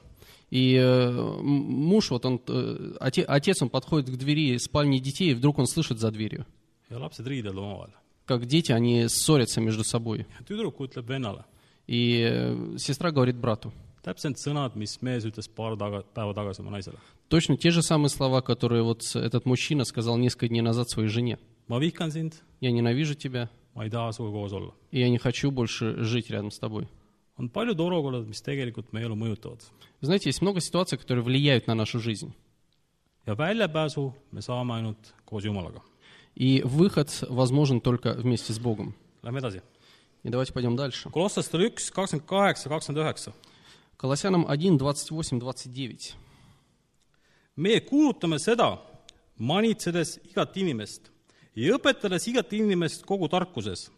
И 0.51 0.75
э, 0.75 0.83
м- 0.83 1.43
муж, 1.43 2.11
вот 2.11 2.25
он, 2.27 2.41
э, 2.49 2.97
оте- 3.01 3.25
отец, 3.25 3.63
он 3.63 3.71
подходит 3.71 4.11
к 4.11 4.17
двери 4.19 4.57
спальни 4.59 4.99
детей, 4.99 5.31
и 5.31 5.35
вдруг 5.35 5.59
он 5.59 5.67
слышит 5.67 5.99
за 5.99 6.11
дверью, 6.11 6.45
ja 6.91 6.99
lapsed 6.99 7.25
riidlevad 7.27 7.57
omavahel. 7.57 7.93
Как 8.29 8.47
дети, 8.47 8.71
они 8.73 9.09
ссорятся 9.09 9.61
между 9.61 9.83
собой. 9.85 10.27
tüdruk 10.47 10.79
ütleb 10.81 11.07
vennale, 11.07 11.45
И 11.89 12.21
э, 12.23 12.77
сестра 12.79 13.11
говорит 13.11 13.37
брату, 13.37 13.73
täpselt 14.05 14.37
sõnad, 14.39 14.77
mis 14.77 15.01
mees 15.03 15.25
ütles 15.25 15.49
paar 15.49 15.75
taga, 15.77 16.03
päeva 16.15 16.35
tagasi 16.35 16.61
oma 16.63 16.71
naisele. 16.71 16.99
точно 17.29 17.57
те 17.57 17.71
же 17.71 17.83
самые 17.83 18.11
слова, 18.11 18.41
которые 18.43 18.83
вот 18.83 19.03
этот 19.15 19.45
мужчина 19.47 19.85
сказал 19.85 20.17
несколько 20.19 20.49
дней 20.49 20.61
назад 20.63 20.89
своей 20.91 21.09
жене. 21.09 21.39
ma 21.69 21.79
vihkan 21.81 22.11
sind, 22.11 22.35
Я 22.61 22.71
ненавижу 22.73 23.15
тебя, 23.15 23.49
ma 23.75 23.85
ei 23.85 23.91
taha 23.91 24.13
sinuga 24.13 24.33
koos 24.39 24.53
olla. 24.53 24.73
и 24.93 25.01
я 25.01 25.09
не 25.09 25.19
хочу 25.19 25.51
больше 25.51 26.05
жить 26.05 26.31
рядом 26.31 26.51
с 26.51 26.59
тобой. 26.59 26.87
on 27.39 27.49
paljud 27.49 27.79
olukorrad, 27.81 28.27
mis 28.29 28.43
tegelikult 28.43 28.93
meie 28.93 29.07
elu 29.07 29.15
mõjutavad. 29.17 29.61
Вы 30.01 30.07
знаете, 30.07 30.29
есть 30.29 30.43
много 30.43 30.61
ситуаций, 30.61 30.99
которые 30.99 31.23
влияют 31.25 31.67
на 31.67 31.75
нашу 31.75 32.01
жизнь. 32.01 32.33
ja 33.27 33.35
väljapääsu 33.35 34.13
me 34.33 34.41
saame 34.43 34.75
ainult 34.75 35.15
koos 35.25 35.45
Jumalaga. 35.45 35.81
И 36.38 36.62
выход 36.64 37.24
возможен 37.30 37.82
только 37.82 38.14
вместе 38.14 38.54
с 38.54 38.60
Богом. 38.60 38.96
Lähme 39.22 39.40
edasi . 39.40 39.62
И 40.24 40.30
давайте 40.30 40.54
пойдем 40.54 40.76
дальше. 40.76 41.10
Kolosslastel 41.10 41.68
üks , 41.68 41.92
kakskümmend 41.92 42.26
kaheksa , 42.28 42.70
kakskümmend 42.70 43.06
üheksa . 43.06 43.34
Колоссянам 43.98 44.46
1, 44.50 44.78
28, 44.78 45.40
29. 45.40 46.16
meie 47.56 47.80
kuulutame 47.82 48.40
seda , 48.40 48.80
manitsedes 49.38 50.18
igat 50.26 50.58
inimest 50.58 51.12
ja 51.56 51.76
õpetades 51.78 52.26
igat 52.30 52.54
inimest 52.54 53.06
kogu 53.06 53.30
tarkuses , 53.30 53.92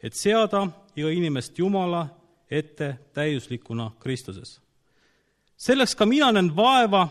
et 0.00 0.16
seada 0.16 0.66
iga 0.96 1.10
inimest 1.12 1.58
Jumala 1.58 2.08
ette 2.50 2.98
täiuslikuna 3.14 3.92
Kristuses . 4.00 4.60
selleks 5.56 5.94
ka 5.94 6.06
mina 6.06 6.32
näen 6.32 6.56
vaeva 6.56 7.08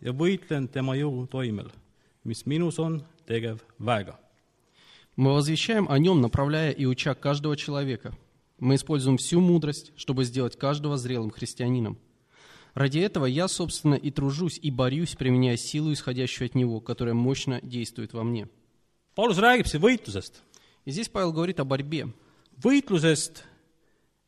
ja 0.00 0.12
võitlen 0.12 0.68
tema 0.68 0.94
jõu 0.94 1.26
toimel , 1.26 1.70
mis 2.24 2.46
minus 2.46 2.78
on 2.78 3.00
tegev 3.00 3.04
väega . 3.06 3.19
Мы 5.15 5.33
возвещаем 5.33 5.89
о 5.89 5.99
нем, 5.99 6.21
направляя 6.21 6.71
и 6.71 6.85
уча 6.85 7.13
каждого 7.13 7.55
человека. 7.57 8.13
Мы 8.59 8.75
используем 8.75 9.17
всю 9.17 9.39
мудрость, 9.39 9.91
чтобы 9.95 10.23
сделать 10.23 10.57
каждого 10.57 10.97
зрелым 10.97 11.31
христианином. 11.31 11.97
Ради 12.73 12.99
этого 12.99 13.25
я, 13.25 13.47
собственно, 13.47 13.95
и 13.95 14.11
тружусь, 14.11 14.59
и 14.61 14.71
борюсь, 14.71 15.15
применяя 15.15 15.57
силу, 15.57 15.91
исходящую 15.91 16.45
от 16.45 16.55
него, 16.55 16.79
которая 16.79 17.13
мощно 17.13 17.59
действует 17.61 18.13
во 18.13 18.23
мне. 18.23 18.47
Paulus 19.15 19.39
räägib 19.39 19.67
siin 19.67 19.81
võitlusest, 19.81 20.39
И 20.85 20.91
здесь 20.91 21.09
Павел 21.09 21.33
говорит 21.33 21.59
о 21.59 21.65
борьбе. 21.65 22.13
võitlusest, 22.57 23.43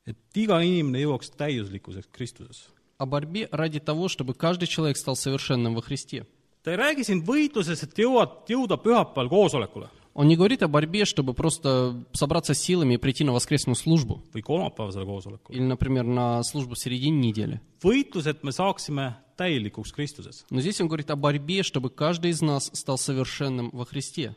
et 0.05 0.17
iga 0.35 0.59
inimene 0.61 0.99
jõuaks 0.99 1.31
täiuslikkuseks 1.37 2.09
Kristuses. 2.11 2.69
О 2.97 3.05
борьбе 3.05 3.47
ради 3.51 3.79
того, 3.79 4.07
чтобы 4.07 4.33
каждый 4.33 4.67
человек 4.67 4.97
стал 4.97 5.15
совершенным 5.15 5.75
во 5.75 5.81
Христе. 5.81 6.25
Ta 6.63 6.71
ei 6.71 6.77
räägi 6.79 7.03
siin 7.03 7.23
võitlusest, 7.27 7.83
et 7.83 7.99
jõuad, 7.99 8.43
jõuda 8.49 8.79
pühapäeval 8.81 9.29
koosolekule 9.29 9.89
Он 10.15 10.27
не 10.27 10.35
говорит 10.35 10.61
о 10.61 10.67
борьбе, 10.67 11.05
чтобы 11.05 11.33
просто 11.33 12.05
собраться 12.13 12.53
силами 12.53 12.93
и 12.93 12.97
прийти 12.97 13.23
на 13.23 13.31
воскресную 13.31 13.75
службу. 13.75 14.21
või 14.31 14.43
kolmapäevasele 14.43 15.05
koosolekule. 15.05 15.55
Или, 15.55 15.63
например, 15.63 16.03
на 16.03 16.43
службу 16.43 16.75
в 16.75 16.79
середине 16.79 17.17
недели. 17.17 17.59
võitlus, 17.81 18.27
et 18.27 18.43
me 18.43 18.51
saaksime 18.51 19.15
täielikuks 19.37 19.91
Kristuses. 19.91 20.45
Но 20.51 20.61
здесь 20.61 20.79
он 20.81 20.87
говорит 20.87 21.09
о 21.09 21.15
борьбе, 21.15 21.63
чтобы 21.63 21.89
каждый 21.89 22.29
из 22.29 22.41
нас 22.41 22.69
стал 22.73 22.97
совершенным 22.99 23.71
во 23.73 23.85
Христе. 23.85 24.35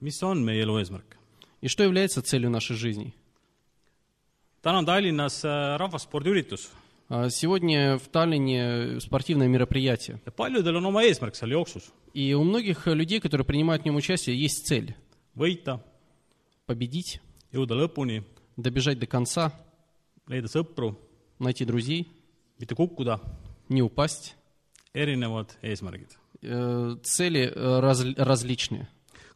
mis 0.00 0.22
on 0.22 0.42
meie 0.42 0.62
elu 0.62 0.78
eesmärk? 0.78 1.16
И 1.60 1.68
что 1.68 1.82
является 1.82 2.22
целью 2.22 2.48
нашей 2.50 2.76
жизни? 2.76 3.12
täna 4.62 4.78
on 4.78 4.86
Tallinnas 4.86 5.44
äh, 5.44 5.76
rahvaspordiüritus 5.76 6.70
Сегодня 7.29 7.97
в 7.99 8.07
Таллине 8.07 8.99
спортивное 8.99 9.47
мероприятие. 9.47 10.19
ja 10.25 10.31
paljudel 10.31 10.77
on 10.77 10.85
oma 10.85 11.03
eesmärk 11.03 11.35
seal 11.35 11.51
jooksus , 11.51 11.91
И 12.13 12.33
у 12.33 12.43
многих 12.43 12.85
людей, 12.87 13.19
которые 13.19 13.45
принимают 13.45 13.81
в 13.83 13.85
нем 13.85 13.95
участие, 13.95 14.39
есть 14.39 14.65
цель 14.67 14.95
võita , 15.35 15.79
победить, 16.65 17.19
jõuda 17.51 17.75
lõpuni , 17.75 18.23
добежать 18.57 18.99
до 18.99 19.07
конца, 19.07 19.51
leida 20.27 20.47
sõpru , 20.47 20.95
найти 21.39 21.65
друзей, 21.65 22.07
mitte 22.59 22.75
kukkuda , 22.75 23.19
не 23.69 23.81
упасть. 23.81 24.35
erinevad 24.93 25.49
eesmärgid . 25.61 26.17
Э, 26.43 26.95
Цели 27.03 27.51
э, 27.53 27.79
раз- 27.79 28.15
различные. 28.17 28.87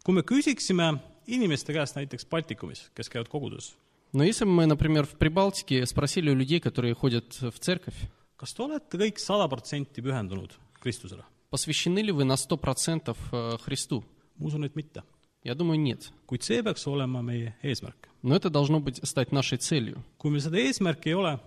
kui 0.06 0.14
me 0.14 0.22
küsiksime 0.22 1.00
inimeste 1.28 1.74
käest 1.74 1.96
näiteks 1.96 2.26
Baltikumis , 2.30 2.90
kes 2.96 3.10
käivad 3.10 3.28
koguduses , 3.28 3.74
Но 4.14 4.24
если 4.24 4.46
бы 4.46 4.52
мы, 4.52 4.66
например, 4.66 5.06
в 5.06 5.12
Прибалтике 5.18 5.86
спросили 5.86 6.30
у 6.30 6.36
людей, 6.36 6.60
которые 6.60 6.94
ходят 6.94 7.40
в 7.42 7.60
церковь, 7.60 7.96
kas 8.38 8.54
te 8.54 8.62
olete 8.62 8.98
kõik 9.02 9.18
sada 9.18 9.48
protsenti 9.50 10.02
pühendunud 10.02 10.54
Kristusele ? 10.80 11.24
посвящены 11.50 12.00
ли 12.00 12.12
вы 12.12 12.24
на 12.24 12.34
100% 12.34 13.16
э, 13.32 13.58
Христу? 13.64 14.04
ma 14.40 14.48
usun , 14.48 14.64
et 14.66 14.76
mitte . 14.76 15.04
Я 15.44 15.56
думаю, 15.56 15.80
нет. 15.80 16.12
kuid 16.28 16.42
see 16.44 16.62
peaks 16.62 16.86
olema 16.88 17.22
meie 17.22 17.56
eesmärk . 17.64 18.10
Но 18.22 18.36
это 18.36 18.50
должно 18.50 18.80
быть 18.80 19.00
стать 19.08 19.32
нашей 19.32 19.58
целью. 19.58 20.04
kui 20.18 20.30
meil 20.32 20.42
seda 20.42 20.58
eesmärki 20.58 21.10
ei 21.10 21.14
ole , 21.16 21.40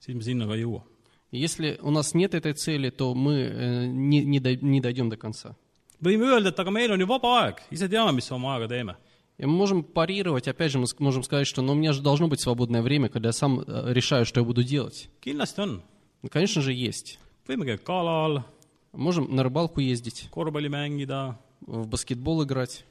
siis 0.00 0.14
me 0.16 0.22
sinna 0.22 0.46
ka 0.46 0.54
ei 0.54 0.62
jõua . 0.62 0.82
И 1.30 1.38
Если 1.38 1.78
у 1.82 1.90
нас 1.90 2.14
нет 2.14 2.34
этой 2.34 2.54
цели, 2.54 2.90
то 2.90 3.14
мы 3.14 3.34
э, 3.34 3.86
не, 3.86 4.24
не, 4.24 4.40
дой- 4.40 4.58
не 4.60 4.80
дойдем 4.80 5.08
до 5.10 5.16
конца. 5.16 5.54
võime 6.00 6.24
öelda , 6.24 6.48
et 6.48 6.58
aga 6.58 6.70
meil 6.70 6.90
on 6.90 7.00
ju 7.00 7.06
vaba 7.06 7.44
aeg , 7.44 7.60
ise 7.70 7.88
teame , 7.88 8.12
mis 8.12 8.30
oma 8.32 8.56
ajaga 8.56 8.68
teeme . 8.68 8.96
И 9.37 9.45
мы 9.45 9.53
можем 9.53 9.83
парировать, 9.83 10.47
опять 10.47 10.71
же, 10.71 10.79
мы 10.79 10.85
можем 10.99 11.23
сказать, 11.23 11.47
что 11.47 11.61
ну, 11.61 11.73
у 11.73 11.75
меня 11.75 11.91
же 11.91 12.01
должно 12.01 12.27
быть 12.27 12.39
свободное 12.39 12.81
время, 12.81 13.09
когда 13.09 13.29
я 13.29 13.33
сам 13.33 13.61
э, 13.61 13.93
решаю, 13.93 14.25
что 14.25 14.39
я 14.39 14.45
буду 14.45 14.63
делать. 14.63 15.09
Ну, 16.21 16.29
конечно 16.29 16.61
же, 16.61 16.71
есть. 16.71 17.19
Можем 18.91 19.35
на 19.35 19.43
рыбалку 19.43 19.79
ездить, 19.79 20.27
в 21.61 21.87
баскетбол 21.87 22.43
играть, 22.43 22.85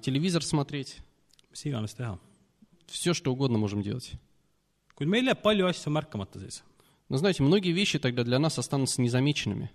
телевизор 0.00 0.44
смотреть. 0.44 0.98
Все, 2.86 3.14
что 3.14 3.32
угодно 3.32 3.58
можем 3.58 3.82
делать. 3.82 4.12
Но 7.08 7.16
знаете, 7.16 7.42
многие 7.42 7.72
вещи 7.72 7.98
тогда 7.98 8.22
для 8.22 8.38
нас 8.38 8.58
останутся 8.58 9.00
незамеченными. 9.02 9.70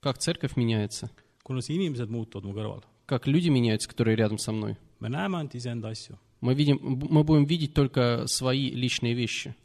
Как 0.00 0.18
церковь 0.18 0.56
меняется, 0.56 1.10
kuidas 1.47 1.69
inimesed 1.69 2.09
muutuvad 2.09 2.45
mu 2.45 2.53
kõrval . 2.53 2.83
как 3.05 3.27
люди 3.27 3.49
меняются, 3.49 3.89
которые 3.89 4.15
рядом 4.15 4.37
со 4.37 4.51
мной. 4.51 4.77
me 4.99 5.09
näeme 5.09 5.37
ainult 5.37 5.55
iseenda 5.55 5.89
asju . 5.89 6.17
Мы, 6.41 6.55
видим, 6.55 6.79
мы 6.81 7.23
будем 7.23 7.45
видеть 7.45 7.73
только 7.73 8.25
свои 8.27 8.69
личные 8.69 9.13
вещи. 9.13 9.55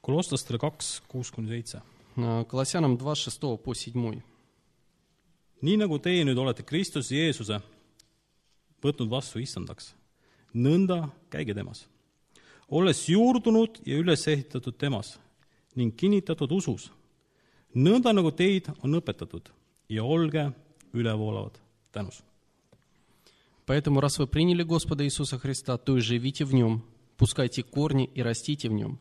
kolosslastele 0.00 0.58
kaks , 0.58 1.02
kuus 1.08 1.30
kuni 1.30 1.48
seitse . 1.48 1.82
Э, 2.16 2.44
Колоссянам 2.44 2.96
2, 2.96 3.14
6 3.14 3.58
по 3.58 3.74
7. 3.74 4.22
nii 5.62 5.76
nagu 5.76 5.98
teie 5.98 6.24
nüüd 6.24 6.38
olete 6.38 6.62
Kristuse 6.62 7.14
Jeesuse 7.14 7.60
võtnud 8.82 9.10
vastu 9.10 9.40
issandaks , 9.42 9.92
nõnda 10.54 11.10
käige 11.30 11.54
temas , 11.54 11.86
olles 12.68 13.08
juurdunud 13.08 13.80
ja 13.86 13.98
üles 13.98 14.26
ehitatud 14.26 14.78
temas 14.78 15.16
ning 15.74 15.94
kinnitatud 15.98 16.50
usus , 16.52 16.90
nõnda 17.74 18.14
nagu 18.14 18.30
teid 18.30 18.70
on 18.82 18.98
õpetatud 18.98 19.50
ja 19.92 20.04
olge 20.04 20.52
ülevoolavad 20.92 21.58
tänus . 21.92 22.22
Поэтому, 23.66 24.00
раз 24.00 24.18
вы 24.18 24.26
приняли 24.26 24.62
Господа 24.62 25.04
Иисуса 25.04 25.38
Христа, 25.38 25.76
то 25.76 25.98
и 25.98 26.00
живите 26.00 26.44
в 26.46 26.54
Нем, 26.54 26.82
пускайте 27.18 27.62
корни 27.62 28.06
и 28.14 28.22
растите 28.22 28.70
в 28.70 28.72
Нем. 28.72 28.98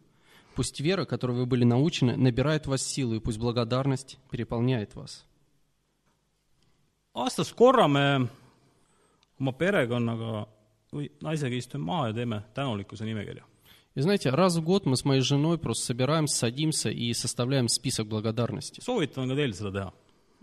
Пусть 0.55 0.81
вера, 0.81 1.05
которой 1.05 1.38
вы 1.38 1.45
были 1.45 1.63
научены, 1.63 2.17
набирает 2.17 2.65
в 2.65 2.69
вас 2.69 2.81
силу, 2.81 3.15
и 3.15 3.19
пусть 3.19 3.38
благодарность 3.38 4.17
переполняет 4.29 4.95
вас. 4.95 5.25
aastas 7.17 7.50
korra 7.53 7.88
me 7.88 8.27
oma 9.41 9.53
perekonnaga 9.57 10.45
või 10.93 11.09
naisega 11.25 11.57
istume 11.57 11.86
maha 11.89 12.12
ja 12.12 12.17
teeme 12.21 12.43
tänulikkuse 12.53 13.05
nimekirja . 13.05 13.43
И 13.95 14.01
знаете, 14.01 14.29
раз 14.29 14.55
в 14.57 14.62
год 14.62 14.86
мы 14.86 14.95
с 14.95 15.05
моей 15.05 15.21
женой 15.21 15.57
просто 15.57 15.86
собираемся, 15.86 16.38
садимся 16.38 16.91
и 16.91 17.12
составляем 17.13 17.67
список 17.67 18.07
благодарности. 18.07 18.79
soovitan 18.79 19.27
ka 19.27 19.33
teil 19.33 19.53
seda 19.53 19.71
teha , 19.71 19.93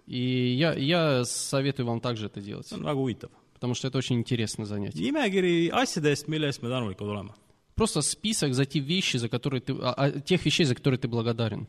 И 0.10 0.56
я, 0.58 0.74
я 0.74 1.24
советую 1.24 1.86
вам 1.86 2.00
также 2.02 2.26
это 2.26 2.42
делать, 2.42 2.66
see 2.72 2.78
on 2.78 2.84
väga 2.84 2.96
huvitav. 3.00 3.30
потому 3.54 3.76
что 3.76 3.88
это 3.88 3.98
очень 4.00 4.16
интересное 4.18 4.66
занятие. 4.66 5.04
nimekiri 5.04 5.70
asjadest, 5.70 6.28
mille 6.28 6.48
eest 6.50 6.62
me 6.64 6.70
tänulikud 6.70 7.08
oleme. 7.08 7.34
Просто 7.76 8.02
список 8.02 8.54
за 8.54 8.66
те 8.66 8.80
вещи, 8.80 9.18
за 9.18 9.30
которые 9.30 9.62
ты, 9.62 9.74
а- 9.82 9.94
а, 9.94 10.12
тех 10.20 10.44
вещей, 10.46 10.66
за 10.66 10.74
которые 10.76 10.98
ты 11.00 11.08
благодарен. 11.08 11.68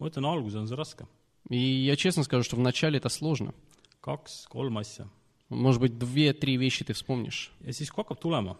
ma 0.00 0.08
ütlen, 0.08 0.24
alguses 0.24 0.56
on 0.56 0.66
see 0.66 0.74
raske. 0.76 1.06
И 1.48 1.56
я 1.58 1.94
честно 1.96 2.24
скажу, 2.24 2.42
что 2.42 2.56
вначале 2.56 2.98
это 2.98 3.08
сложно. 3.08 3.54
kaks-kolm 4.02 4.76
asja. 4.80 5.06
Может 5.48 5.80
быть, 5.80 5.96
две-три 5.96 6.56
вещи 6.56 6.84
ты 6.84 6.92
вспомнишь. 6.92 7.52
ja 7.64 7.70
siis, 7.70 7.90
kui 7.90 8.02
hakkab 8.02 8.18
tulema, 8.20 8.56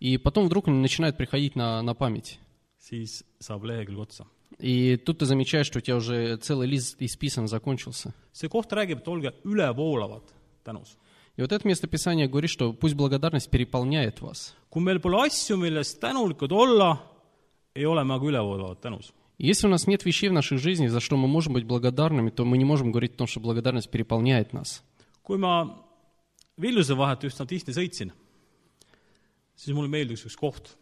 И 0.00 0.16
потом 0.18 0.46
вдруг 0.46 0.68
они 0.68 0.78
начинают 0.78 1.16
приходить 1.16 1.56
на, 1.56 1.82
на 1.82 1.94
память. 1.94 2.38
siis 2.80 3.24
saab 3.40 3.64
lehekülg 3.64 3.98
otsa. 3.98 4.26
И 4.58 4.96
тут 4.96 5.18
ты 5.18 5.26
замечаешь, 5.26 5.66
что 5.66 5.78
у 5.78 5.80
тебя 5.80 5.96
уже 5.96 6.36
целый 6.38 6.66
лист 6.66 6.96
исписан, 6.98 7.46
закончился. 7.46 8.12
see 8.32 8.48
koht 8.48 8.72
räägib, 8.72 8.98
et 8.98 9.08
olge 9.08 9.34
ülevoolavad 9.44 10.24
tänus. 10.64 10.96
И 11.36 11.40
вот 11.40 11.52
это 11.52 11.66
местописание 11.68 12.26
говорит, 12.26 12.50
что 12.50 12.72
пусть 12.72 12.94
благодарность 12.94 13.50
переполняет 13.50 14.20
вас. 14.20 14.56
kui 14.70 14.82
meil 14.82 15.00
pole 15.00 15.26
asju, 15.26 15.56
millest 15.56 16.00
tänulikud 16.00 16.52
olla, 16.52 16.98
ei 17.74 17.86
ole 17.86 18.04
me 18.04 18.14
aga 18.14 18.26
ülevoolavad 18.26 18.80
tänus. 18.80 19.12
Если 19.38 19.68
у 19.68 19.70
нас 19.70 19.86
нет 19.86 20.04
вещей 20.04 20.28
в 20.28 20.32
нашей 20.32 20.58
жизни, 20.58 20.88
за 20.88 20.98
что 20.98 21.16
мы 21.16 21.28
можем 21.28 21.52
быть 21.52 21.64
благодарными, 21.64 22.30
то 22.30 22.44
мы 22.44 22.58
не 22.58 22.64
можем 22.64 22.90
говорить 22.90 23.14
о 23.14 23.18
том, 23.18 23.26
что 23.28 23.38
благодарность 23.38 23.88
переполняет 23.90 24.52
нас. 24.52 24.82
kui 25.22 25.38
ma 25.38 25.86
Vilniuse 26.60 26.96
vahet 26.96 27.22
üsna 27.22 27.46
tihti 27.46 27.70
sõitsin, 27.70 28.10
siis 29.54 29.74
mulle 29.76 29.88
meeldis 29.88 30.24
üks 30.26 30.34
koht. 30.34 30.74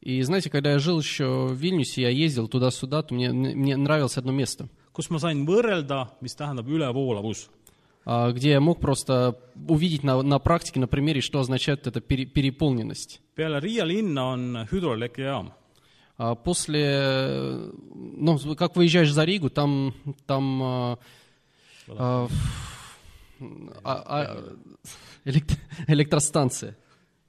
И 0.00 0.22
знаете, 0.22 0.50
когда 0.50 0.72
я 0.72 0.78
жил 0.78 1.00
еще 1.00 1.46
в 1.46 1.54
Вильнюсе, 1.54 2.02
я 2.02 2.10
ездил 2.10 2.46
туда-сюда, 2.48 3.02
то 3.02 3.14
мне, 3.14 3.32
мне 3.32 3.76
нравилось 3.76 4.16
одно 4.18 4.32
место, 4.32 4.68
kus 4.94 5.10
ma 5.10 5.18
sain 5.18 5.44
võrrelda , 5.46 6.08
mis 6.20 6.36
tähendab 6.36 6.68
ülevoolavus . 6.68 7.48
а, 8.04 8.30
где 8.30 8.50
я 8.50 8.60
мог 8.60 8.78
просто 8.80 9.36
увидеть 9.68 10.04
на, 10.04 10.22
на 10.22 10.38
практике, 10.38 10.78
на 10.78 10.86
примере, 10.86 11.20
что 11.20 11.40
означает 11.40 11.86
эта 11.88 12.00
пере- 12.00 12.24
переполненность. 12.26 13.20
peale 13.36 13.58
Riia 13.60 13.84
linna 13.84 14.34
on 14.34 14.68
hüdroelektrijaam . 14.70 15.52
А 16.18 16.34
После, 16.34 17.68
ну, 17.94 18.38
как 18.56 18.76
выезжаешь 18.76 19.12
за 19.12 19.24
Ригу, 19.24 19.50
там, 19.50 19.92
там 20.24 20.62
а, 20.62 20.98
а, 21.88 22.28
а, 23.84 23.92
а, 24.06 24.54
элект- 25.24 25.58
электростанция. 25.88 26.76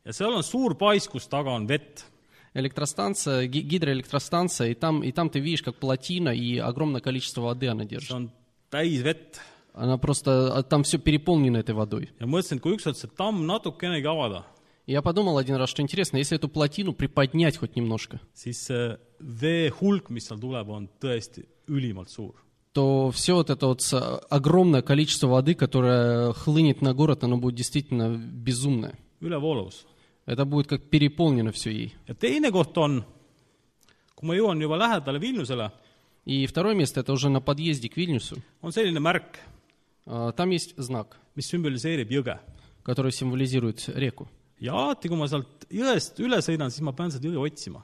ja 0.06 0.12
seal 0.12 0.34
on 0.34 0.44
suur 0.44 0.76
pais , 0.78 1.08
kus 1.10 1.28
taga 1.28 1.50
on 1.50 1.68
vett . 1.68 2.06
Электростанция, 2.55 3.47
ги- 3.47 3.63
гидроэлектростанция, 3.63 4.69
и 4.71 4.75
там, 4.75 5.03
и 5.03 5.11
там 5.13 5.31
ты 5.31 5.41
видишь, 5.41 5.63
как 5.63 5.77
плотина 5.77 6.31
и 6.31 6.59
огромное 6.59 7.01
количество 7.01 7.41
воды 7.43 7.69
она 7.69 7.85
держит. 7.85 8.29
Она 9.75 9.97
просто, 9.97 10.55
а 10.55 10.63
там 10.63 10.83
все 10.83 10.99
переполнено 10.99 11.57
этой 11.57 11.75
водой. 11.75 12.11
ja 12.21 12.27
mõtlesin, 12.27 12.61
kui 12.61 12.75
ükskord 12.77 12.95
see 12.97 13.09
tamm 13.17 13.47
natukenegi 13.47 14.05
avada, 14.07 14.45
я 14.87 15.01
подумал 15.01 15.39
один 15.39 15.57
раз, 15.57 15.71
что 15.71 15.81
интересно, 15.81 16.19
если 16.19 16.37
эту 16.37 16.49
плотину 16.49 16.93
приподнять 16.93 17.57
хоть 17.57 17.75
немножко, 17.75 18.21
siis 18.35 18.69
see 18.69 18.99
vee 19.19 19.71
hulk, 19.81 20.11
mis 20.11 20.29
seal 20.29 20.39
tuleb, 20.39 20.69
on 20.69 20.89
tõesti 21.01 21.47
ülimalt 21.69 22.11
suur. 22.11 22.35
то 22.75 23.11
все 23.13 23.35
вот 23.35 23.49
это 23.49 23.67
вот 23.67 23.81
огромное 24.31 24.83
количество 24.83 25.29
воды, 25.29 25.55
которое 25.55 26.33
хлынет 26.35 26.83
на 26.83 26.93
город, 26.93 27.25
оно 27.25 27.39
будет 27.39 27.55
действительно 27.55 28.15
безумное. 28.17 28.99
ülevoolavus. 29.23 29.87
Это 30.32 30.46
будет 30.46 30.68
как 30.68 30.90
переполнено 30.90 31.52
все 31.52 31.72
ей. 31.72 31.96
ja 32.08 32.14
teine 32.14 32.52
koht 32.52 32.76
on , 32.78 33.04
kui 34.16 34.28
ma 34.28 34.34
jõuan 34.36 34.60
juba 34.62 34.78
lähedale 34.78 35.20
Vilniusele , 35.20 35.72
И 36.26 36.46
второе 36.46 36.76
место, 36.76 37.00
это 37.00 37.14
уже 37.14 37.30
на 37.30 37.40
подъезде 37.40 37.88
к 37.90 37.96
Вильнюсу. 37.96 38.36
on 38.62 38.70
selline 38.72 39.00
märk , 39.00 39.38
А, 40.06 40.32
Там 40.32 40.50
есть 40.52 40.74
знак, 40.78 41.18
mis 41.36 41.50
sümboliseerib 41.52 42.10
jõge . 42.10 42.40
который 42.84 43.12
символизирует 43.12 43.88
реку. 43.90 44.28
ja 44.60 44.74
alati , 44.74 45.08
kui 45.08 45.18
ma 45.18 45.28
sealt 45.28 45.66
jõest 45.70 46.20
üle 46.20 46.38
sõidan , 46.38 46.70
siis 46.70 46.82
ma 46.82 46.92
pean 46.94 47.10
seda 47.12 47.28
jõge 47.28 47.38
otsima . 47.52 47.84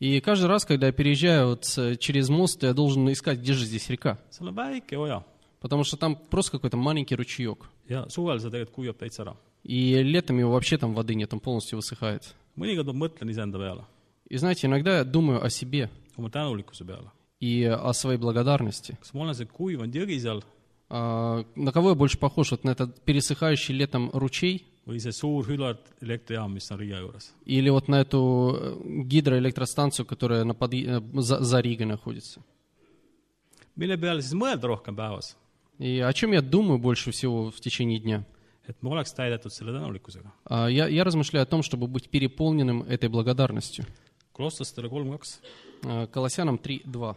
И 0.00 0.18
каждый 0.20 0.46
раз, 0.46 0.64
когда 0.64 0.86
я 0.86 0.92
переезжаю 0.92 1.48
вот 1.48 1.64
с- 1.66 1.96
через 1.98 2.28
мост, 2.30 2.62
я 2.62 2.72
должен 2.72 3.10
искать, 3.12 3.38
где 3.40 3.52
же 3.52 3.64
здесь 3.66 3.88
река. 3.90 4.18
seal 4.30 4.48
on 4.48 4.54
väike 4.54 4.96
oja 4.96 5.24
Потому 5.60 5.84
что 5.84 5.96
там 5.98 6.16
просто 6.16 6.52
какой-то 6.52 6.76
маленький 6.76 7.14
ручеек. 7.16 7.66
ja 7.88 8.06
suvel 8.08 8.38
see 8.38 8.50
tegelikult 8.50 8.74
kuivab 8.74 8.96
täitsa 8.98 9.22
ära . 9.24 9.36
И 9.65 10.03
летом 10.03 10.37
его 10.37 10.51
вообще 10.51 10.77
там 10.77 10.93
воды 10.93 11.15
нет, 11.15 11.33
он 11.33 11.39
полностью 11.39 11.77
высыхает. 11.77 12.35
И 14.29 14.37
знаете, 14.37 14.67
иногда 14.67 14.99
я 14.99 15.03
думаю 15.03 15.43
о 15.43 15.49
себе 15.49 15.89
и 17.39 17.63
о 17.63 17.91
своей 17.93 18.19
благодарности. 18.19 18.97
А, 20.87 21.43
на 21.55 21.71
кого 21.71 21.89
я 21.89 21.95
больше 21.95 22.19
похож? 22.19 22.51
Вот 22.51 22.63
на 22.63 22.69
этот 22.71 23.01
пересыхающий 23.01 23.73
летом 23.73 24.11
ручей 24.13 24.67
или 27.45 27.69
вот 27.69 27.87
на 27.87 28.01
эту 28.01 28.55
э, 28.55 29.01
гидроэлектростанцию, 29.03 30.05
которая 30.05 30.43
на 30.43 30.53
подъ- 30.53 30.85
э, 31.15 31.21
за, 31.21 31.43
за 31.43 31.59
Ригой 31.59 31.87
находится? 31.87 32.39
И 35.79 35.99
о 35.99 36.13
чем 36.13 36.33
я 36.33 36.41
думаю 36.41 36.77
больше 36.77 37.09
всего 37.09 37.49
в 37.49 37.59
течение 37.59 37.99
дня? 37.99 38.25
А, 40.45 40.67
Я, 40.67 40.87
я 40.87 41.03
размышляю 41.03 41.43
о 41.43 41.45
том, 41.45 41.61
чтобы 41.63 41.87
быть 41.87 42.09
переполненным 42.09 42.83
этой 42.83 43.09
благодарностью. 43.09 43.85
А, 45.83 46.07
Колоссянам 46.07 46.55
3.2. 46.55 47.15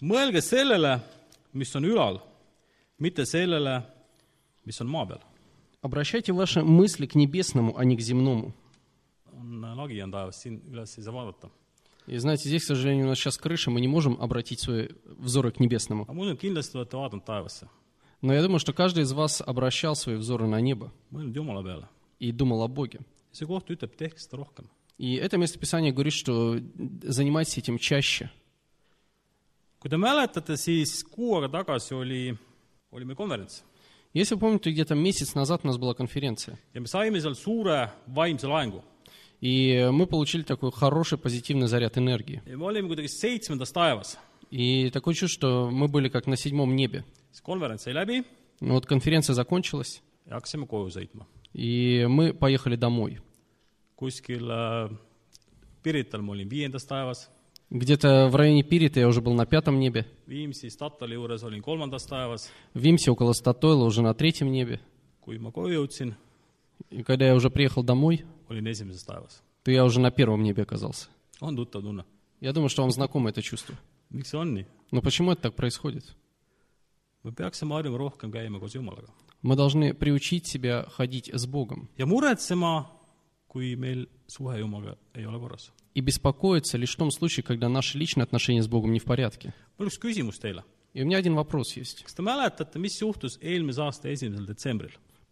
mõelge 0.00 0.42
sellele, 0.44 1.00
mis 1.56 1.72
on 1.76 1.84
ülal, 1.88 2.18
mitte 3.00 3.24
sellele, 3.24 3.82
mis 4.64 4.80
on 4.80 4.88
maa 4.88 5.06
peal. 5.06 5.22
Обращайте 5.82 6.32
ваши 6.32 6.62
мысли 6.62 7.06
к 7.06 7.14
небесному, 7.14 7.76
а 7.78 7.84
не 7.84 7.96
к 7.96 8.00
земному. 8.00 8.52
on 9.32 9.76
lagi 9.76 10.00
on 10.02 10.10
taevas, 10.10 10.40
siin 10.42 10.60
üles 10.68 10.98
ei 10.98 11.02
saa 11.04 11.12
vaadata. 11.12 11.50
И 12.06 12.18
знаете, 12.18 12.48
здесь, 12.48 12.62
к 12.62 12.66
сожалению, 12.66 13.06
у 13.06 13.08
нас 13.08 13.18
сейчас 13.18 13.36
крыша, 13.36 13.70
мы 13.70 13.80
не 13.80 13.88
можем 13.88 14.16
обратить 14.20 14.60
свои 14.60 14.88
взоры 15.04 15.50
к 15.50 15.58
небесному. 15.60 16.04
aga 16.08 16.20
usun, 16.20 16.32
et 16.34 16.40
kindlasti 16.40 16.76
olete 16.76 16.96
vaadanud 16.96 17.24
taevasse, 17.24 17.68
Но 18.22 18.32
я 18.32 18.42
думаю, 18.42 18.58
что 18.58 18.72
каждый 18.72 19.04
из 19.04 19.12
вас 19.12 19.42
обращал 19.44 19.94
свои 19.94 20.16
взоры 20.16 20.46
на 20.46 20.60
небо 20.60 20.92
и 22.18 22.32
думал 22.32 22.62
о 22.62 22.68
Боге. 22.68 23.00
И 24.98 25.14
это 25.14 25.36
местописание 25.36 25.92
говорит, 25.92 26.14
что 26.14 26.58
занимайтесь 27.02 27.58
этим 27.58 27.78
чаще. 27.78 28.30
kui 29.86 29.90
te 29.90 29.98
mäletate, 30.02 30.56
siis 30.58 31.04
kuu 31.06 31.36
aega 31.36 31.48
tagasi 31.60 31.94
oli, 31.94 32.22
oli 32.90 33.04
meil 33.04 33.16
konverents 33.16 33.62
Если 34.14 34.34
вы 34.34 34.40
помните, 34.40 34.70
где-то 34.70 34.94
месяц 34.94 35.34
назад 35.34 35.60
у 35.62 35.66
нас 35.66 35.76
была 35.76 35.94
конференция, 35.94 36.58
ja 36.74 36.80
me 36.80 36.86
saime 36.86 37.20
seal 37.20 37.34
suure 37.34 37.90
vaimse 38.06 38.46
laengu. 38.46 38.82
и 39.40 39.88
мы 39.92 40.06
получили 40.06 40.42
такой 40.42 40.72
хороший 40.72 41.18
позитивный 41.18 41.68
заряд 41.68 41.98
энергии. 41.98 42.42
ja 42.46 42.56
me 42.56 42.64
olime 42.64 42.88
kuidagi 42.88 43.08
seitsmendas 43.08 43.72
taevas. 43.72 44.18
И 44.50 44.90
такое 44.90 45.14
чувство, 45.14 45.66
что 45.66 45.70
мы 45.70 45.88
были 45.88 46.08
как 46.08 46.26
на 46.26 46.36
седьмом 46.36 46.74
небе. 46.74 47.04
Siis 47.36 47.42
konverents 47.44 47.84
sai 47.84 47.92
läbi 47.92 48.24
Но 48.60 48.72
вот 48.74 48.86
конференция 48.86 49.34
закончилась, 49.34 50.00
ja 50.26 50.34
hakkasime 50.36 50.66
koju 50.66 50.88
sõitma. 50.90 51.26
и 51.52 52.06
мы 52.08 52.32
поехали 52.32 52.76
домой. 52.76 53.18
kuskil 53.96 54.48
äh, 54.50 54.90
Pirital 55.82 56.22
ma 56.22 56.32
olin 56.32 56.48
viiendas 56.48 56.86
taevas, 56.86 57.28
Где-то 57.68 58.28
в 58.28 58.36
районе 58.36 58.62
Пирита 58.62 59.00
я 59.00 59.08
уже 59.08 59.20
был 59.20 59.34
на 59.34 59.44
пятом 59.44 59.78
небе, 59.80 60.06
Viimsi 60.26 60.68
Statoili 60.70 61.14
juures 61.16 61.42
olin 61.42 61.60
kolmandas 61.62 62.06
taevas, 62.08 62.48
в 62.74 62.78
Вимсе 62.78 63.10
около 63.10 63.32
Статойла 63.32 63.84
уже 63.84 64.02
на 64.02 64.14
третьем 64.14 64.50
небе. 64.52 64.80
kui 65.20 65.38
ma 65.38 65.50
koju 65.52 65.74
jõudsin, 65.84 66.14
И 66.90 67.02
когда 67.02 67.26
я 67.26 67.34
уже 67.34 67.50
приехал 67.50 67.82
домой, 67.82 68.24
olin 68.48 68.66
esimeses 68.70 69.04
taevas. 69.06 69.42
то 69.64 69.70
я 69.70 69.84
уже 69.84 70.00
на 70.00 70.10
первом 70.10 70.42
небе 70.42 70.62
оказался. 70.62 71.08
on 71.42 71.54
tuttav 71.56 71.82
tunne. 71.82 72.04
Я 72.40 72.52
думаю, 72.52 72.68
что 72.70 72.82
вам 72.82 72.90
знакомо 72.92 73.28
это 73.30 73.42
чувство. 73.42 73.74
miks 74.10 74.30
see 74.32 74.40
on 74.40 74.54
nii? 74.54 74.66
Но 74.92 75.02
почему 75.02 75.32
это 75.32 75.42
так 75.42 75.54
происходит? 75.56 76.04
me 76.04 76.04
peaksime 76.04 76.14
harjuma 76.14 76.14
rohkem 76.14 76.14
käima 76.14 77.15
koos 77.15 77.15
Jumalaga 77.15 77.15
Мы 79.42 79.56
должны 79.56 79.94
приучить 79.94 80.46
себя 80.46 80.86
ходить 80.90 81.30
с 81.32 81.46
Богом 81.46 81.88
korras. 85.38 85.70
и 85.94 86.00
беспокоиться 86.00 86.76
лишь 86.76 86.94
в 86.94 86.98
том 86.98 87.10
случае, 87.10 87.42
когда 87.42 87.68
наши 87.68 87.96
личные 87.96 88.24
отношения 88.24 88.62
с 88.62 88.68
Богом 88.68 88.92
не 88.92 88.98
в 88.98 89.04
порядке. 89.04 89.54
И 90.92 91.02
у 91.02 91.06
меня 91.06 91.18
один 91.18 91.34
вопрос 91.34 91.76
есть. 91.76 92.04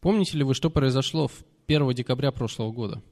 Помните 0.00 0.38
ли 0.38 0.44
вы, 0.44 0.54
что 0.54 0.70
произошло 0.70 1.28
в 1.28 1.44
1 1.66 1.94
декабря 1.94 2.30
прошлого 2.32 2.72
года? 2.72 3.02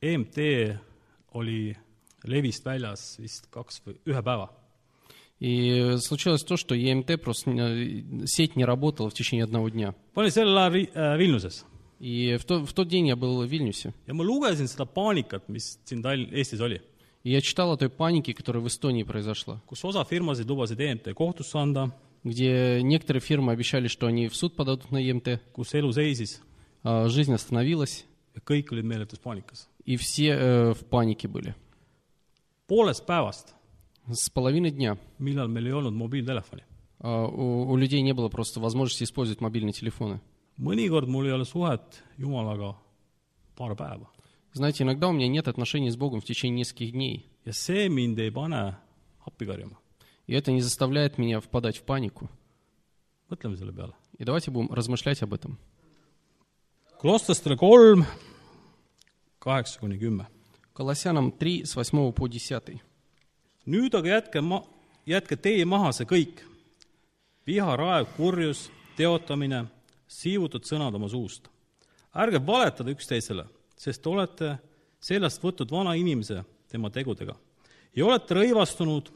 EMT 0.00 0.78
oli 1.32 1.74
levist 2.24 2.64
väljas 2.64 3.18
vist 3.18 3.48
kaks 3.50 3.80
või 3.86 3.96
ühe 4.04 4.20
päeva. 4.22 4.50
И 5.39 5.95
случилось 5.99 6.43
то, 6.43 6.57
что 6.57 6.75
ЕМТ 6.75 7.21
просто 7.21 7.49
не- 7.49 8.27
сеть 8.27 8.55
не 8.57 8.65
работала 8.65 9.09
в 9.09 9.13
течение 9.13 9.45
одного 9.45 9.69
дня. 9.69 9.95
ma 10.15 10.23
olin 10.23 10.29
sel 10.31 10.47
ajal 10.57 10.73
Ri- 10.73 10.91
äh, 10.93 11.17
Vilniuses 11.17 11.63
И 11.99 12.37
в, 12.37 12.45
то- 12.45 12.65
в 12.65 12.73
тот 12.73 12.87
день 12.87 13.07
я 13.07 13.15
был 13.15 13.41
в 13.41 13.47
Вильнюсе. 13.47 13.93
ja 14.07 14.13
ma 14.13 14.23
lugesin 14.23 14.67
seda 14.67 14.85
paanikat , 14.85 15.47
mis 15.47 15.79
siin 15.85 16.01
Tall- , 16.01 16.29
Eestis 16.31 16.59
oli , 16.61 16.81
И 17.23 17.31
я 17.31 17.41
читал 17.41 17.71
о 17.71 17.77
той 17.77 17.89
панике, 17.89 18.33
которая 18.33 18.61
в 18.63 18.67
Эстонии 18.67 19.03
произошла, 19.03 19.61
kus 19.67 19.83
osa 19.83 20.05
firmasid 20.09 20.45
lubasid 20.47 20.79
EMT 20.79 21.13
kohtusse 21.13 21.55
anda , 21.57 21.91
где 22.23 22.81
некоторые 22.81 23.21
фирмы 23.21 23.51
обещали, 23.53 23.87
что 23.87 24.07
они 24.07 24.27
в 24.27 24.35
суд 24.35 24.55
подадут 24.55 24.91
на 24.91 24.97
ЕМТ, 24.97 25.41
kus 25.53 25.73
elu 25.73 25.89
seisis 25.89 26.39
а 26.83 27.07
жизнь 27.09 27.33
остановилась, 27.33 28.05
ja 28.35 28.41
kõik 28.41 28.71
olid 28.71 28.83
meeletus 28.85 29.19
paanikas . 29.23 29.67
и 29.85 29.95
все 29.97 30.27
э, 30.31 30.73
в 30.73 30.85
панике 30.85 31.27
были. 31.29 31.55
poolest 32.67 33.05
päevast , 33.05 33.53
С 34.10 34.28
половины 34.30 34.70
дня, 34.70 34.98
millal 35.18 35.48
meil 35.48 35.66
ei 35.66 35.72
olnud 35.72 35.94
mobiiltelefoni, 35.94 36.62
А, 37.00 37.26
У, 37.26 37.70
у 37.70 37.76
людей 37.76 38.00
не 38.02 38.12
было 38.14 38.28
просто 38.28 38.60
возможности 38.60 39.04
использовать 39.04 39.40
мобильные 39.40 39.72
телефоны. 39.72 40.20
mõnikord 40.58 41.08
mul 41.08 41.26
ei 41.26 41.32
ole 41.32 41.44
suhet 41.44 42.02
Jumalaga 42.18 42.76
paar 43.56 43.74
päeva 43.76 44.08
Знаете, 44.52 44.84
иногда 44.84 45.08
у 45.08 45.12
меня 45.12 45.26
нет 45.26 45.48
отношений 45.48 45.90
с 45.90 45.96
Богом 45.96 46.20
в 46.20 46.24
течение 46.24 46.58
нескольких 46.60 46.92
дней. 46.92 47.28
ja 47.44 47.52
see 47.52 47.88
mind 47.88 48.18
ei 48.18 48.30
pane 48.30 48.76
appi 49.26 49.46
karjuma. 49.46 49.76
И 50.26 50.32
это 50.34 50.52
не 50.52 50.60
заставляет 50.60 51.18
меня 51.18 51.40
впадать 51.40 51.76
в 51.78 51.82
панику. 51.82 52.28
mõtleme 53.30 53.56
selle 53.56 53.72
peale. 53.72 53.94
И 54.18 54.24
давайте 54.24 54.50
будем 54.50 54.72
размышлять 54.72 55.22
об 55.22 55.34
этом. 55.34 55.58
Klostrastele 57.00 57.56
kolm, 57.56 58.04
kaheksa 59.40 59.80
kuni 59.80 59.98
kümme. 59.98 60.26
Колоссянам 60.72 61.32
3, 61.32 61.64
с 61.64 61.76
8 61.76 62.12
по 62.12 62.26
10. 62.28 62.80
nüüd 63.65 63.95
aga 63.95 64.09
jätke 64.09 64.41
ma- , 64.41 64.65
jätke 65.05 65.35
teie 65.35 65.65
maha 65.65 65.91
see 65.91 66.05
kõik , 66.05 66.41
viha , 67.47 67.75
raev , 67.75 68.07
kurjus , 68.17 68.69
teotamine , 68.97 69.65
siivutud 70.07 70.63
sõnad 70.65 70.95
oma 70.95 71.09
suust . 71.09 71.49
ärge 72.15 72.39
valetada 72.45 72.91
üksteisele , 72.91 73.45
sest 73.77 74.01
te 74.01 74.09
olete 74.09 74.57
seljast 74.99 75.43
võtnud 75.43 75.71
vana 75.71 75.93
inimese 75.95 76.43
tema 76.67 76.89
tegudega 76.89 77.35
ja 77.95 78.05
olete 78.05 78.33
rõivastunud 78.33 79.09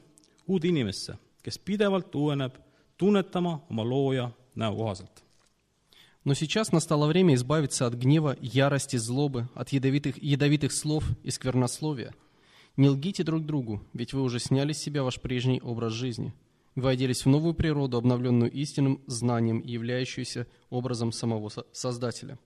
uut 0.47 0.63
inimesse , 0.63 1.17
kes 1.43 1.57
pidevalt 1.57 2.15
uueneb , 2.15 2.53
tunnetama 2.97 3.59
oma 3.69 3.83
looja 3.83 4.31
näo 4.55 4.75
kohaselt . 4.75 5.23
Но 6.25 6.33
сейчас 6.33 6.71
настало 6.71 7.07
время 7.07 7.33
избавиться 7.33 7.86
от 7.86 7.95
гнева, 7.95 8.38
ярости, 8.39 8.95
злобы, 8.95 9.49
от 9.55 9.69
ядовитых, 9.69 10.17
ядовитых 10.23 10.71
слов 10.71 11.03
и 11.21 11.31
сквернословия. 11.31 12.13
Не 12.78 12.88
лгите 12.88 13.24
друг 13.24 13.44
другу, 13.44 13.82
ведь 13.92 14.12
вы 14.14 14.22
уже 14.22 14.38
сняли 14.38 14.72
с 14.72 14.78
себя 14.78 15.02
ваш 15.02 15.20
прежний 15.20 15.60
образ 15.60 15.92
жизни. 15.92 16.32
Вы 16.76 16.90
оделись 16.90 17.24
в 17.24 17.28
новую 17.28 17.52
природу, 17.54 17.96
обновленную 17.98 18.50
истинным 18.52 19.02
знанием 19.06 19.60
являющуюся 19.64 20.46
образом 20.70 21.10
самого 21.12 21.48
Со- 21.50 21.66
Создателя. 21.72 22.38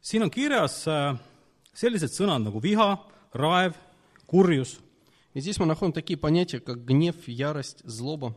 siin 0.00 0.22
on 0.22 0.30
kirjas 0.30 0.86
äh, 0.86 1.18
sellised 1.74 2.14
sõnad 2.14 2.40
nagu 2.46 2.58
viha, 2.60 2.98
raev, 3.34 3.74
kurjus 4.26 4.78
И 5.34 5.40
здесь 5.40 5.58
мы 5.58 5.66
находим 5.66 5.92
такие 5.92 6.16
понятия, 6.16 6.58
как 6.60 6.84
гнев, 6.86 7.16
ярость, 7.28 7.82
злоба. 7.84 8.34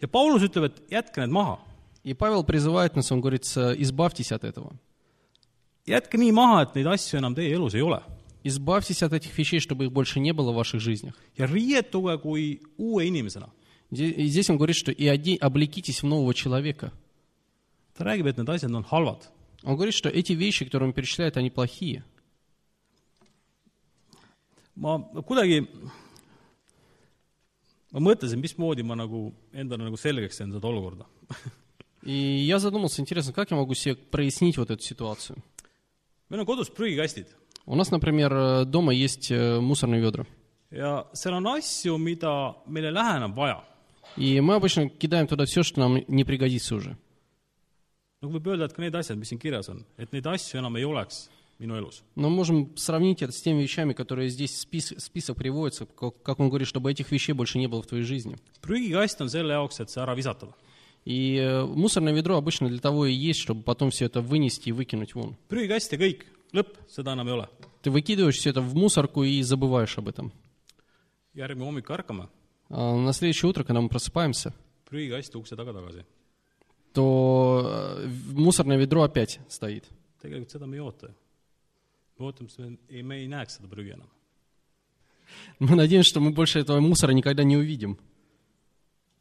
ja 0.00 0.08
Paulus 0.08 0.42
ütleb, 0.42 0.64
et 0.64 0.82
jätke 0.90 1.20
need 1.24 1.30
maha. 1.30 1.58
И 2.04 2.12
Павел 2.12 2.44
призывает 2.44 2.96
нас, 2.96 3.10
он 3.12 3.20
говорит, 3.22 3.44
«С- 3.46 3.74
избавьтесь 3.78 4.30
от 4.32 4.44
этого. 4.44 4.72
jätke 5.86 6.18
nii 6.18 6.32
maha, 6.32 6.64
et 6.64 6.74
neid 6.74 6.86
asju 6.86 7.16
enam 7.18 7.34
teie 7.34 7.54
elus 7.54 7.72
ei 7.74 7.80
ole. 7.80 8.02
Избавьтесь 8.43 9.03
от 9.03 9.11
этих 9.13 9.37
вещей, 9.37 9.59
чтобы 9.59 9.85
их 9.85 9.91
больше 9.91 10.19
не 10.19 10.31
было 10.33 10.51
в 10.51 10.55
ваших 10.55 10.79
жизнях. 10.79 11.15
ja 11.37 11.45
riietuge 11.45 12.17
kui 12.21 12.61
uue 12.77 13.05
inimesena . 13.07 13.49
Де- 13.91 14.09
И 14.11 14.27
здесь 14.27 14.49
он 14.49 14.57
говорит, 14.57 14.75
что 14.75 14.91
и 14.91 15.05
оде- 15.07 15.37
облекитесь 15.37 16.01
в 16.03 16.05
нового 16.05 16.33
человека. 16.33 16.91
ta 17.97 18.03
räägib , 18.05 18.25
et 18.27 18.35
need 18.37 18.45
asjad 18.47 18.71
on 18.71 18.85
halvad . 18.89 19.23
Он 19.63 19.75
говорит, 19.75 19.93
что 19.95 20.07
эти 20.09 20.33
вещи, 20.33 20.65
которые 20.65 20.89
он 20.89 20.93
перечисляет, 20.93 21.35
они 21.37 21.49
плохие. 21.49 22.03
ma 24.75 24.99
kuidagi , 25.25 25.67
ma 27.91 27.99
mõtlesin , 27.99 28.39
mismoodi 28.39 28.83
ma 28.83 28.95
nagu 28.95 29.33
endale 29.53 29.83
nagu 29.87 29.97
selgeks 29.97 30.37
teen 30.37 30.51
seda 30.53 30.67
olukorda . 30.67 31.05
И 32.03 32.11
я 32.45 32.59
задумался, 32.59 33.01
интересно, 33.01 33.33
как 33.33 33.51
я 33.51 33.57
могу 33.57 33.73
себе 33.73 33.95
прояснить 33.95 34.57
вот 34.57 34.69
эту 34.71 34.81
ситуацию? 34.83 35.37
meil 36.29 36.41
on 36.41 36.45
kodus 36.45 36.69
prügikastid 36.69 37.27
У 37.66 37.74
нас, 37.76 37.90
например, 37.90 38.64
дома 38.64 38.92
есть 38.92 39.30
э, 39.30 39.60
мусорные 39.60 40.00
ведра. 40.00 40.26
ja 40.70 41.04
seal 41.12 41.34
on 41.34 41.46
asju, 41.46 41.98
mida 41.98 42.54
meil 42.66 42.84
ei 42.86 42.92
lähe 42.92 43.16
enam 43.18 43.34
vaja. 43.34 43.62
И 44.16 44.40
мы 44.40 44.54
обычно 44.54 44.88
кидаем 44.88 45.26
туда 45.26 45.44
все, 45.46 45.62
что 45.62 45.80
нам 45.80 46.02
не 46.08 46.24
пригодится 46.24 46.74
уже. 46.74 46.96
nagu 48.22 48.34
võib 48.38 48.46
öelda, 48.52 48.66
et 48.66 48.72
ka 48.72 48.82
need 48.82 48.94
asjad, 48.94 49.16
mis 49.18 49.28
siin 49.32 49.38
kirjas 49.40 49.68
on, 49.68 49.84
et 49.98 50.12
neid 50.12 50.26
asju 50.26 50.58
enam 50.60 50.76
ei 50.76 50.84
oleks 50.84 51.28
minu 51.58 51.74
elus. 51.76 52.02
Но 52.16 52.30
можем 52.30 52.76
сравнить 52.76 53.20
это 53.22 53.32
с 53.32 53.40
теми 53.42 53.62
вещами, 53.62 53.92
которые 53.94 54.28
здесь 54.28 54.52
в 54.52 54.60
спис- 54.66 54.98
список 54.98 55.36
приводится, 55.36 55.86
как 55.86 56.22
как 56.22 56.40
он 56.40 56.48
говорит, 56.48 56.68
чтобы 56.68 56.90
этих 56.90 57.10
вещей 57.12 57.32
больше 57.32 57.58
не 57.58 57.66
было 57.68 57.82
в 57.82 57.86
твоей 57.86 58.04
жизни. 58.04 58.36
prügikast 58.62 59.20
on 59.20 59.28
selle 59.28 59.52
jaoks, 59.52 59.78
et 59.80 59.88
see 59.90 60.00
ära 60.02 60.14
visatada. 60.14 60.54
И 61.04 61.36
э, 61.36 61.64
мусорное 61.66 62.12
ведро 62.12 62.36
обычно 62.36 62.68
для 62.68 62.78
того 62.78 63.06
и 63.06 63.12
есть, 63.12 63.40
чтобы 63.40 63.62
потом 63.62 63.90
все 63.90 64.06
это 64.06 64.20
вынести 64.20 64.68
и 64.68 64.72
выкинуть 64.72 65.14
вон. 65.14 65.36
prügikast 65.48 65.92
ja 65.92 65.98
kõik, 65.98 66.24
lõpp, 66.52 66.76
seda 66.88 67.12
enam 67.12 67.28
ei 67.28 67.32
ole. 67.34 67.48
Ты 67.82 67.90
выкидываешь 67.90 68.36
все 68.36 68.50
это 68.50 68.60
в 68.60 68.74
мусорку 68.74 69.24
и 69.24 69.42
забываешь 69.42 69.96
об 69.98 70.08
этом. 70.08 70.32
järgmine 71.34 71.64
hommik 71.66 71.90
ärkame, 71.90 72.28
А 72.68 72.96
на 72.96 73.12
следующее 73.12 73.48
утро, 73.50 73.64
когда 73.64 73.80
мы 73.80 73.88
просыпаемся, 73.88 74.54
prügikast 74.88 75.34
ukse 75.36 75.56
taga 75.56 75.72
tagasi. 75.72 76.04
то 76.92 77.62
э, 77.64 78.06
мусорное 78.32 78.76
ведро 78.76 79.02
опять 79.02 79.40
стоит. 79.48 79.88
tegelikult 80.20 80.50
seda 80.50 80.66
me 80.66 80.76
ei 80.76 80.80
oota 80.80 81.06
ju. 81.08 81.14
me 82.18 82.26
ootame, 82.26 82.48
et 82.48 82.58
me 82.58 82.78
ei, 82.88 83.02
me 83.02 83.16
ei 83.16 83.28
näeks 83.28 83.56
seda 83.58 83.68
prügi 83.68 83.92
enam. 83.92 84.08
Мы 85.58 85.76
надеемся, 85.76 86.10
что 86.10 86.20
мы 86.20 86.30
больше 86.32 86.58
этого 86.60 86.80
мусора 86.80 87.12
никогда 87.12 87.42
не 87.44 87.56
увидим. 87.56 87.98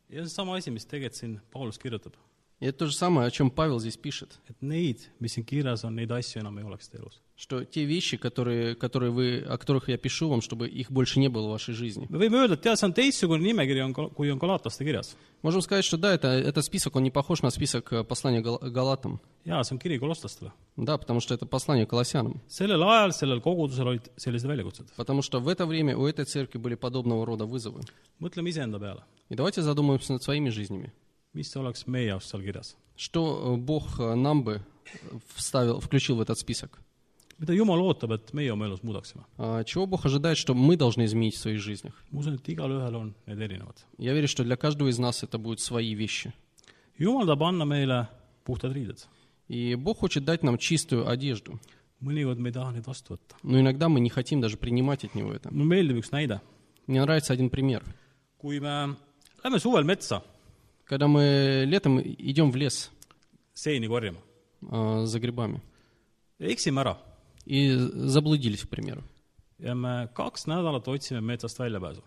ja 0.10 0.20
see 0.20 0.24
on 0.24 0.30
sama 0.30 0.56
asi, 0.58 0.70
mis 0.72 0.86
tegelikult 0.86 1.15
siin 1.15 1.39
Paulus 1.52 1.78
kirjutab. 1.78 2.13
И 2.62 2.65
это 2.67 2.78
то 2.80 2.86
же 2.86 2.95
самое, 2.95 3.28
о 3.28 3.32
чем 3.32 3.50
Павел 3.50 3.80
здесь 3.80 3.97
пишет. 3.97 4.39
et 4.47 4.56
neid, 4.62 5.00
mis 5.19 5.34
siin 5.34 5.43
kirjas 5.43 5.84
on, 5.84 5.95
neid 5.95 6.12
asju 6.12 6.39
enam 6.41 6.58
ei 6.60 6.63
oleks 6.63 6.88
teie 6.89 7.02
elus. 7.02 7.19
Что 7.36 7.65
те 7.65 7.86
вещи, 7.86 8.17
которые, 8.17 8.76
которые 8.76 9.10
вы, 9.12 9.39
о 9.39 9.58
которых 9.58 9.89
я 9.89 9.97
пишу 9.97 10.30
вам, 10.30 10.41
чтобы 10.41 10.69
их 10.69 10.91
больше 10.91 11.19
не 11.19 11.28
было 11.28 11.47
в 11.47 11.52
вашей 11.52 11.74
жизни. 11.74 12.06
me 12.12 12.19
võime 12.19 12.38
öelda, 12.38 12.54
et 12.54 12.62
tead, 12.62 12.78
see 12.78 12.86
on 12.86 12.93
teistsugune 12.93 13.41
nimekiri, 13.41 13.82
on, 13.82 13.93
kui 14.13 14.30
on 14.32 14.39
kirjas. 14.39 15.15
Можем 15.41 15.62
сказать, 15.62 15.84
что 15.84 15.97
да, 15.97 16.13
это, 16.13 16.28
этот 16.28 16.63
список, 16.63 16.95
он 16.95 17.02
не 17.02 17.10
похож 17.10 17.41
на 17.41 17.50
список 17.50 17.91
э, 17.93 18.04
послания 18.04 18.41
Гал- 18.41 18.60
Галатам. 18.62 19.19
jaa, 19.43 19.62
see 19.62 19.74
on 19.74 19.80
kiri 19.80 19.97
kolostlastele. 19.97 20.52
Да, 20.78 21.00
потому 21.00 21.19
что 21.19 21.34
это 21.34 21.47
послание 21.47 21.88
Колоссянам. 21.88 22.43
sellel 22.47 22.84
ajal 22.84 23.10
sellel 23.10 23.41
kogudusel 23.41 23.88
olid 23.88 24.12
sellised 24.24 24.45
väljakutsed. 24.47 24.86
Потому 24.95 25.24
что 25.24 25.39
в 25.39 25.47
это 25.47 25.65
время 25.65 25.97
у 25.97 26.06
этой 26.06 26.26
церкви 26.26 26.60
были 26.60 26.76
подобного 26.76 27.26
рода 27.26 27.45
вызовы. 27.47 27.82
mõtleme 28.19 28.50
iseenda 28.50 28.78
peale, 28.78 29.02
И 29.30 29.36
давайте 29.36 29.63
задумаемся 29.63 30.13
над 30.13 30.21
своими 30.21 30.50
жизнями. 30.50 30.91
Mis 31.34 31.56
oleks 31.56 31.88
meie 31.88 32.08
jaoks 32.12 32.30
seal 32.30 32.41
kirjas. 32.44 32.76
Что 32.96 33.56
э, 33.56 33.58
Бог 33.58 34.00
э, 34.00 34.15
нам 34.15 34.44
бы 34.44 34.62
э, 34.62 35.17
вставил, 35.36 35.80
включил 35.80 36.17
в 36.17 36.22
этот 36.22 36.38
список? 36.39 36.80
mida 37.41 37.54
Jumal 37.54 37.80
ootab, 37.82 38.12
et 38.12 38.34
meie 38.34 38.54
oma 38.54 38.65
elus 38.67 38.84
muudaksime? 38.84 39.24
А, 39.38 39.63
Чего 39.63 39.88
Бог 39.88 40.06
ожидает, 40.06 40.38
что 40.38 40.54
мы 40.54 40.78
должны 40.78 41.06
изменить 41.06 41.36
в 41.36 41.39
своих 41.39 41.60
жизнях? 41.60 41.94
ma 42.12 42.20
usun, 42.20 42.36
et 42.36 42.48
igalühel 42.48 42.96
on 42.96 43.13
need 43.26 43.39
erinevad. 43.39 43.76
Я 43.98 44.13
верю, 44.13 44.28
что 44.28 44.44
для 44.44 44.56
каждого 44.56 44.89
из 44.89 45.00
нас 45.00 45.24
это 45.24 45.38
будут 45.39 45.60
свои 45.60 45.94
вещи. 45.96 46.34
Jumal 47.00 47.26
tahab 47.26 47.44
anda 47.44 47.65
meile 47.65 48.08
puhtad 48.46 48.74
riided. 48.74 49.08
И 49.48 49.76
Бог 49.76 49.98
хочет 50.00 50.24
дать 50.24 50.44
нам 50.44 50.58
чистую 50.58 51.10
одежду. 51.10 51.60
mõnikord 52.02 52.38
me 52.39 52.50
ei 52.50 52.54
taha 52.54 52.72
neid 52.74 52.86
vastu 52.86 53.13
võtta. 53.15 53.36
Но 53.44 53.60
иногда 53.60 53.89
мы 53.89 54.00
не 54.00 54.10
хотим 54.10 54.41
даже 54.41 54.58
принимать 54.58 55.04
от 55.04 55.15
Него 55.15 55.34
это. 55.34 55.50
mulle 55.52 55.67
meeldib 55.67 55.98
üks 55.98 56.12
näide. 56.12 56.41
Мне 56.88 57.02
нравится 57.02 57.34
один 57.34 57.50
пример. 57.50 57.84
kui 58.38 58.60
me 58.60 58.96
lähme 59.44 59.60
suvel 59.60 59.84
metsa 59.84 60.22
Когда 60.91 61.08
мы 61.08 61.63
летом 61.65 62.01
идем 62.01 62.51
в 62.51 62.56
лес 62.58 62.91
seeni 63.54 63.88
korjama 63.88 64.19
а, 64.69 65.06
за 65.06 65.19
грибами. 65.21 65.62
Eksime 66.38 66.82
ära. 66.82 66.97
И 67.45 67.71
заблудились, 67.75 68.63
к 68.63 68.67
примеру, 68.69 69.01
ja 69.58 69.73
me 69.73 70.10
kaks 70.13 70.47
nädalat 70.47 70.88
otsime 70.89 71.21
metsast 71.21 71.58
väljapääsu, 71.60 72.04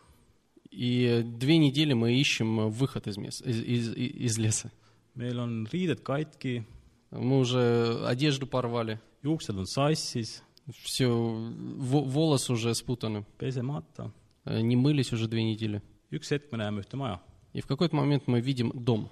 и 0.71 1.23
две 1.25 1.57
недели 1.57 1.95
мы 1.95 2.13
ищем 2.21 2.69
выход 2.69 3.07
из, 3.07 3.17
мес- 3.17 3.41
из, 3.41 3.63
из- 3.63 3.95
из 3.97 4.39
леса. 4.39 4.71
meil 5.17 5.39
on 5.39 5.67
riided 5.73 6.03
katki, 6.03 6.65
Мы 7.11 7.39
уже 7.39 8.05
одежду 8.07 8.47
порвали, 8.47 9.01
juuksed 9.23 9.57
on 9.57 9.65
sassis, 9.65 10.43
все, 10.83 11.07
волосы 11.09 12.53
уже 12.53 12.75
спутаны, 12.75 13.25
pesemata. 13.39 14.13
э, 14.45 14.61
не 14.61 14.77
мылись 14.77 15.11
уже 15.15 15.27
две 15.27 15.43
недели. 15.43 15.81
üks 16.11 16.31
hetk 16.31 16.51
me 16.53 16.59
näeme 16.59 16.81
ühte 16.83 16.97
maja 16.97 17.21
И 17.55 17.61
в 17.63 17.67
какой-то 17.67 17.97
момент 17.97 18.27
мы 18.27 18.41
видим 18.41 18.71
дом. 18.75 19.09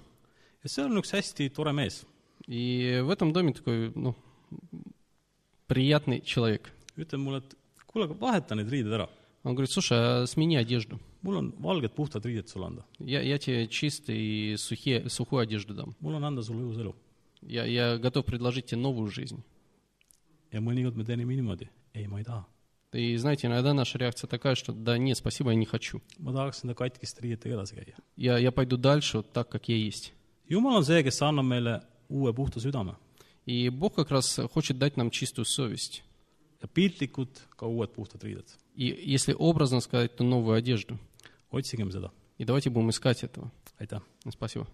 ja 0.63 0.67
seal 0.69 0.87
on 0.91 0.99
üks 1.01 1.11
hästi 1.11 1.49
tore 1.49 1.71
mees, 1.73 2.05
И 2.47 2.99
в 3.03 3.09
этом 3.09 3.31
доме 3.33 3.53
такой, 3.53 3.91
ну, 3.95 4.15
приятный 5.67 6.21
человек. 6.21 6.71
ütleb 6.97 7.19
mulle, 7.19 7.37
et 7.37 7.55
kuule, 7.87 8.05
aga 8.05 8.13
vaheta 8.13 8.55
need 8.55 8.69
riided 8.69 8.91
ära. 8.93 9.09
Он 9.43 9.55
говорит, 9.55 9.71
слушай, 9.71 9.97
а 9.97 10.27
смени 10.27 10.55
одежду. 10.57 10.99
mul 11.23 11.37
on 11.37 11.53
valged 11.59 11.91
puhtad 11.95 12.23
riided 12.25 12.47
sulle 12.49 12.65
anda, 12.67 12.85
Я, 12.99 13.21
я 13.21 13.37
тебе 13.37 13.67
чистый, 13.67 14.57
сухие, 14.57 15.09
сухую 15.09 15.41
одежду 15.41 15.73
дам. 15.73 15.95
mul 16.01 16.15
on 16.15 16.23
anda 16.25 16.41
sulle 16.41 16.63
uus 16.65 16.77
elu. 16.77 16.95
Я, 17.41 17.65
я 17.65 17.97
готов 17.97 18.25
предложить 18.25 18.65
тебе 18.67 18.81
новую 18.81 19.09
жизнь. 19.09 19.41
ja 20.51 20.59
mõnikord 20.61 20.95
me 20.95 21.03
teeme 21.03 21.25
niimoodi, 21.25 21.67
ei, 21.93 22.07
ma 22.07 22.19
ei 22.19 22.23
taha. 22.25 22.45
И 22.93 23.15
знаете, 23.17 23.47
иногда 23.47 23.73
наша 23.73 23.97
реакция 23.97 24.27
такая, 24.27 24.55
что 24.55 24.73
да 24.73 24.97
нет, 24.97 25.17
спасибо, 25.17 25.51
я 25.51 25.55
не 25.55 25.65
хочу. 25.65 26.01
Я, 28.15 28.37
я 28.37 28.51
пойду 28.51 28.77
дальше 28.77 29.17
вот 29.17 29.31
так, 29.31 29.49
как 29.49 29.69
я 29.69 29.75
есть. 29.75 30.13
И 33.45 33.69
Бог 33.69 33.95
как 33.95 34.11
раз 34.11 34.39
хочет 34.51 34.77
дать 34.77 34.97
нам 34.97 35.09
чистую 35.09 35.45
совесть. 35.45 36.03
И 38.75 38.85
если 38.85 39.33
образно 39.33 39.81
сказать, 39.81 40.15
то 40.15 40.23
новую 40.23 40.55
одежду. 40.55 40.97
И 42.37 42.45
давайте 42.45 42.69
будем 42.69 42.89
искать 42.89 43.23
этого. 43.23 43.51
Спасибо. 44.29 44.67